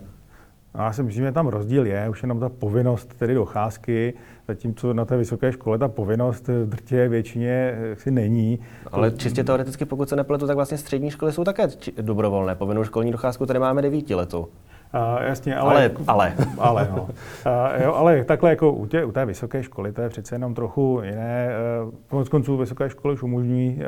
No, 0.77 0.83
já 0.83 0.93
si 0.93 1.03
myslím, 1.03 1.25
že 1.25 1.31
tam 1.31 1.47
rozdíl 1.47 1.85
je, 1.85 2.09
už 2.09 2.23
jenom 2.23 2.39
ta 2.39 2.49
povinnost 2.49 3.13
tedy 3.13 3.33
docházky, 3.33 4.13
zatímco 4.47 4.93
na 4.93 5.05
té 5.05 5.17
vysoké 5.17 5.51
škole 5.51 5.77
ta 5.77 5.87
povinnost 5.87 6.47
v 6.47 6.65
drtě 6.65 7.07
většině 7.07 7.73
eh, 7.75 7.95
si 7.95 8.11
není. 8.11 8.59
Ale 8.91 9.11
čistě 9.11 9.43
teoreticky, 9.43 9.85
pokud 9.85 10.09
se 10.09 10.15
nepletu, 10.15 10.47
tak 10.47 10.55
vlastně 10.55 10.77
střední 10.77 11.11
školy 11.11 11.31
jsou 11.33 11.43
také 11.43 11.67
dobrovolné. 12.01 12.55
Povinnou 12.55 12.83
školní 12.83 13.11
docházku 13.11 13.45
tady 13.45 13.59
máme 13.59 13.81
letou. 14.15 14.47
Uh, 14.93 15.23
jasně, 15.23 15.55
ale... 15.55 15.73
Ale, 15.73 15.91
ale. 16.07 16.33
ale, 16.57 16.87
no. 16.95 17.03
uh, 17.03 17.83
jo, 17.83 17.93
ale 17.93 18.23
takhle 18.23 18.49
jako 18.49 18.71
u, 18.71 18.85
tě, 18.85 19.05
u 19.05 19.11
té 19.11 19.25
vysoké 19.25 19.63
školy, 19.63 19.91
to 19.91 20.01
je 20.01 20.09
přece 20.09 20.35
jenom 20.35 20.53
trochu 20.53 21.01
jiné. 21.03 21.49
Uh, 21.83 21.93
konec 22.07 22.29
konců 22.29 22.57
vysoké 22.57 22.89
školy 22.89 23.13
už 23.13 23.23
umožňují 23.23 23.79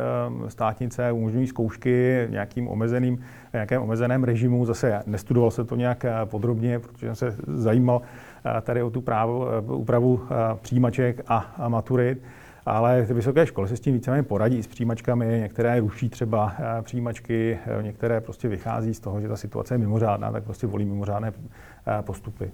uh, 0.41 0.47
státnice, 0.47 1.11
umožňují 1.11 1.47
zkoušky 1.47 2.27
nějakým 2.29 2.67
omezeným, 2.67 3.19
nějakém 3.53 3.81
omezeném 3.81 4.23
režimu. 4.23 4.65
Zase 4.65 5.01
nestudoval 5.05 5.51
se 5.51 5.63
to 5.63 5.75
nějak 5.75 6.05
podrobně, 6.25 6.79
protože 6.79 7.15
jsem 7.15 7.31
se 7.31 7.37
zajímal 7.47 7.97
uh, 7.97 8.61
tady 8.61 8.83
o 8.83 8.89
tu 8.89 9.01
právo, 9.01 9.47
uh, 9.67 9.79
úpravu 9.79 10.13
uh, 10.13 10.29
přijímaček 10.61 11.21
a, 11.27 11.37
a 11.57 11.69
maturit 11.69 12.21
ale 12.65 13.05
ty 13.05 13.13
vysoké 13.13 13.45
školy 13.45 13.67
se 13.67 13.77
s 13.77 13.79
tím 13.79 13.93
víceméně 13.93 14.23
poradí 14.23 14.63
s 14.63 14.67
přijímačkami, 14.67 15.39
některé 15.41 15.79
ruší 15.79 16.09
třeba 16.09 16.53
eh, 16.59 16.81
přijímačky, 16.81 17.59
eh, 17.79 17.83
některé 17.83 18.21
prostě 18.21 18.47
vychází 18.47 18.93
z 18.93 18.99
toho, 18.99 19.21
že 19.21 19.27
ta 19.27 19.35
situace 19.35 19.73
je 19.73 19.77
mimořádná, 19.77 20.31
tak 20.31 20.43
prostě 20.43 20.67
volí 20.67 20.85
mimořádné 20.85 21.33
eh, 21.87 22.01
postupy. 22.01 22.51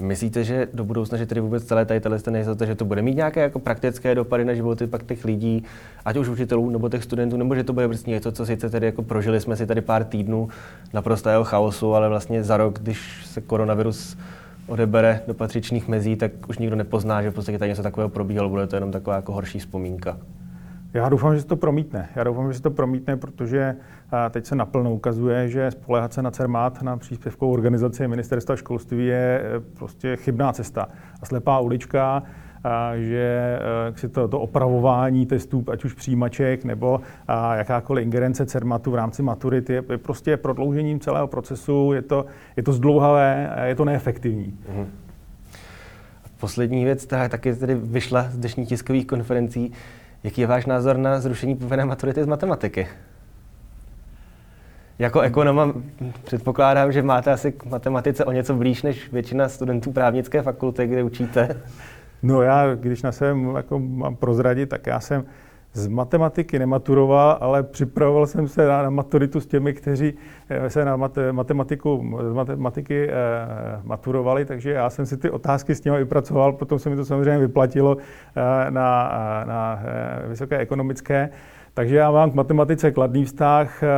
Myslíte, 0.00 0.44
že 0.44 0.68
do 0.74 0.84
budoucna, 0.84 1.18
že 1.18 1.26
tedy 1.26 1.40
vůbec 1.40 1.64
celé 1.64 1.84
tady 1.84 2.00
ten 2.00 2.32
nejistoty, 2.32 2.66
že 2.66 2.74
to 2.74 2.84
bude 2.84 3.02
mít 3.02 3.14
nějaké 3.14 3.40
jako 3.40 3.58
praktické 3.58 4.14
dopady 4.14 4.44
na 4.44 4.54
životy 4.54 4.86
pak 4.86 5.02
těch 5.02 5.24
lidí, 5.24 5.64
ať 6.04 6.16
už 6.16 6.28
učitelů 6.28 6.70
nebo 6.70 6.88
těch 6.88 7.04
studentů, 7.04 7.36
nebo 7.36 7.54
že 7.54 7.64
to 7.64 7.72
bude 7.72 7.88
prostě 7.88 8.10
něco, 8.10 8.32
co 8.32 8.46
sice 8.46 8.70
tedy 8.70 8.86
jako 8.86 9.02
prožili 9.02 9.40
jsme 9.40 9.56
si 9.56 9.66
tady 9.66 9.80
pár 9.80 10.04
týdnů 10.04 10.48
naprostého 10.92 11.44
chaosu, 11.44 11.94
ale 11.94 12.08
vlastně 12.08 12.44
za 12.44 12.56
rok, 12.56 12.78
když 12.78 13.26
se 13.26 13.40
koronavirus 13.40 14.16
odebere 14.66 15.20
do 15.26 15.34
patřičných 15.34 15.88
mezí, 15.88 16.16
tak 16.16 16.32
už 16.48 16.58
nikdo 16.58 16.76
nepozná, 16.76 17.22
že 17.22 17.30
v 17.30 17.34
podstatě 17.34 17.58
tady 17.58 17.68
něco 17.68 17.82
takového 17.82 18.08
probíhalo, 18.08 18.48
bude 18.48 18.66
to 18.66 18.76
jenom 18.76 18.90
taková 18.90 19.16
jako 19.16 19.32
horší 19.32 19.58
vzpomínka. 19.58 20.18
Já 20.94 21.08
doufám, 21.08 21.34
že 21.34 21.40
se 21.40 21.46
to 21.46 21.56
promítne. 21.56 22.08
Já 22.16 22.24
doufám, 22.24 22.52
že 22.52 22.56
se 22.56 22.62
to 22.62 22.70
promítne, 22.70 23.16
protože 23.16 23.76
teď 24.30 24.46
se 24.46 24.56
naplno 24.56 24.94
ukazuje, 24.94 25.48
že 25.48 25.70
spolehat 25.70 26.12
se 26.12 26.22
na 26.22 26.30
CERMAT, 26.30 26.82
na 26.82 26.96
příspěvkovou 26.96 27.52
organizaci 27.52 28.08
ministerstva 28.08 28.56
školství 28.56 29.06
je 29.06 29.42
e, 29.44 29.60
prostě 29.60 30.16
chybná 30.16 30.52
cesta 30.52 30.88
a 31.22 31.26
slepá 31.26 31.58
ulička. 31.58 32.22
Že 32.94 33.58
si 33.94 34.08
to, 34.08 34.28
to 34.28 34.40
opravování 34.40 35.26
testů, 35.26 35.64
ať 35.72 35.84
už 35.84 35.92
přijímaček 35.94 36.64
nebo 36.64 37.00
jakákoliv 37.54 38.04
ingerence 38.04 38.46
CERMATu 38.46 38.90
v 38.90 38.94
rámci 38.94 39.22
maturity 39.22 39.72
je 39.72 39.82
prostě 39.82 40.36
prodloužením 40.36 41.00
celého 41.00 41.26
procesu, 41.26 41.92
je 41.92 42.02
to, 42.02 42.26
je 42.56 42.62
to 42.62 42.72
zdlouhavé, 42.72 43.56
je 43.64 43.74
to 43.74 43.84
neefektivní. 43.84 44.58
Mm-hmm. 44.68 44.86
Poslední 46.40 46.84
věc, 46.84 47.04
která 47.04 47.28
taky 47.28 47.54
tedy 47.54 47.74
vyšla 47.74 48.22
z 48.22 48.36
dnešních 48.36 48.68
tiskových 48.68 49.06
konferencí, 49.06 49.72
jaký 50.24 50.40
je 50.40 50.46
váš 50.46 50.66
názor 50.66 50.96
na 50.96 51.20
zrušení 51.20 51.56
povinné 51.56 51.84
maturity 51.84 52.24
z 52.24 52.26
matematiky? 52.26 52.88
Jako 54.98 55.20
ekonoma 55.20 55.72
předpokládám, 56.24 56.92
že 56.92 57.02
máte 57.02 57.32
asi 57.32 57.52
k 57.52 57.64
matematice 57.64 58.24
o 58.24 58.32
něco 58.32 58.54
blíž 58.54 58.82
než 58.82 59.12
většina 59.12 59.48
studentů 59.48 59.92
právnické 59.92 60.42
fakulty, 60.42 60.86
kde 60.86 61.02
učíte. 61.02 61.56
No 62.22 62.42
já, 62.42 62.74
když 62.74 63.02
na 63.02 63.12
sebe 63.12 63.40
jako 63.56 63.78
mám 63.78 64.16
prozradit, 64.16 64.68
tak 64.68 64.86
já 64.86 65.00
jsem 65.00 65.24
z 65.72 65.88
matematiky 65.88 66.58
nematuroval, 66.58 67.38
ale 67.40 67.62
připravoval 67.62 68.26
jsem 68.26 68.48
se 68.48 68.68
na, 68.68 68.90
maturitu 68.90 69.40
s 69.40 69.46
těmi, 69.46 69.72
kteří 69.72 70.14
eh, 70.48 70.70
se 70.70 70.84
na 70.84 70.96
matematiku, 71.32 72.18
z 72.30 72.32
matematiky 72.32 73.08
eh, 73.08 73.12
maturovali, 73.82 74.44
takže 74.44 74.70
já 74.70 74.90
jsem 74.90 75.06
si 75.06 75.16
ty 75.16 75.30
otázky 75.30 75.74
s 75.74 75.84
nimi 75.84 75.98
vypracoval, 75.98 76.52
potom 76.52 76.78
se 76.78 76.90
mi 76.90 76.96
to 76.96 77.04
samozřejmě 77.04 77.38
vyplatilo 77.38 77.96
eh, 77.96 78.70
na, 78.70 79.10
na 79.46 79.82
eh, 79.84 80.28
vysoké 80.28 80.58
ekonomické. 80.58 81.30
Takže 81.74 81.96
já 81.96 82.10
mám 82.10 82.30
k 82.30 82.34
matematice 82.34 82.90
kladný 82.90 83.24
vztah, 83.24 83.82
eh, 83.82 83.88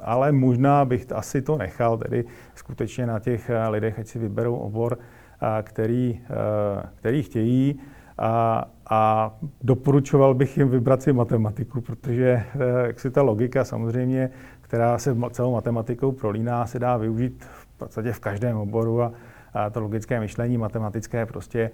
ale 0.00 0.32
možná 0.32 0.84
bych 0.84 1.06
asi 1.12 1.42
to 1.42 1.58
nechal, 1.58 1.98
tedy 1.98 2.24
skutečně 2.54 3.06
na 3.06 3.18
těch 3.18 3.50
eh, 3.50 3.68
lidech, 3.68 3.98
ať 3.98 4.06
si 4.06 4.18
vyberou 4.18 4.56
obor, 4.56 4.98
eh, 5.00 5.19
který, 5.62 6.20
eh, 6.24 6.88
který 6.94 7.22
chtějí. 7.22 7.80
A, 8.18 8.64
a 8.90 9.32
doporučoval 9.62 10.34
bych 10.34 10.58
jim 10.58 10.68
vybrat 10.68 11.02
si 11.02 11.12
matematiku, 11.12 11.80
protože 11.80 12.42
jak 12.86 13.00
si 13.00 13.10
ta 13.10 13.22
logika 13.22 13.64
samozřejmě, 13.64 14.30
která 14.60 14.98
se 14.98 15.16
celou 15.30 15.52
matematikou 15.52 16.12
prolíná, 16.12 16.66
se 16.66 16.78
dá 16.78 16.96
využít 16.96 17.44
v 17.44 17.78
podstatě 17.78 18.12
v 18.12 18.20
každém 18.20 18.56
oboru 18.56 19.02
a, 19.02 19.12
a 19.54 19.70
to 19.70 19.80
logické 19.80 20.20
myšlení 20.20 20.58
matematické 20.58 21.26
prostě 21.26 21.70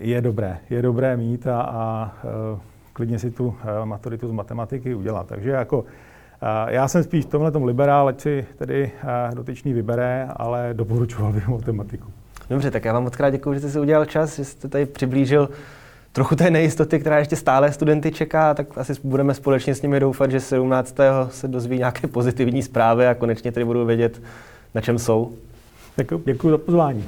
je 0.00 0.20
dobré. 0.20 0.58
Je 0.70 0.82
dobré 0.82 1.16
mít 1.16 1.46
a, 1.46 1.60
a 1.60 2.12
klidně 2.92 3.18
si 3.18 3.30
tu 3.30 3.54
maturitu 3.84 4.28
z 4.28 4.32
matematiky 4.32 4.94
udělat. 4.94 5.26
Takže 5.26 5.50
jako 5.50 5.84
já 6.68 6.88
jsem 6.88 7.02
spíš 7.02 7.24
v 7.24 7.28
tomhle 7.28 7.50
tom 7.50 7.64
liberál, 7.64 8.08
ať 8.08 8.20
si 8.20 8.46
tedy 8.56 8.90
dotyčný 9.34 9.72
vybere, 9.72 10.28
ale 10.36 10.70
doporučoval 10.72 11.32
bych 11.32 11.48
matematiku. 11.48 12.21
Dobře, 12.50 12.70
tak 12.70 12.84
já 12.84 12.92
vám 12.92 13.02
moc 13.02 13.16
krát 13.16 13.30
děkuji, 13.30 13.54
že 13.54 13.60
jste 13.60 13.70
si 13.70 13.80
udělal 13.80 14.04
čas, 14.04 14.36
že 14.36 14.44
jste 14.44 14.68
tady 14.68 14.86
přiblížil 14.86 15.48
trochu 16.12 16.36
té 16.36 16.50
nejistoty, 16.50 16.98
která 16.98 17.18
ještě 17.18 17.36
stále 17.36 17.72
studenty 17.72 18.10
čeká, 18.10 18.54
tak 18.54 18.66
asi 18.76 18.92
budeme 19.04 19.34
společně 19.34 19.74
s 19.74 19.82
nimi 19.82 20.00
doufat, 20.00 20.30
že 20.30 20.40
17. 20.40 20.96
se 21.30 21.48
dozví 21.48 21.78
nějaké 21.78 22.06
pozitivní 22.06 22.62
zprávy 22.62 23.06
a 23.06 23.14
konečně 23.14 23.52
tedy 23.52 23.64
budou 23.64 23.86
vědět, 23.86 24.22
na 24.74 24.80
čem 24.80 24.98
jsou. 24.98 25.32
Děkuji, 25.96 26.22
děkuji 26.26 26.50
za 26.50 26.58
pozvání. 26.58 27.04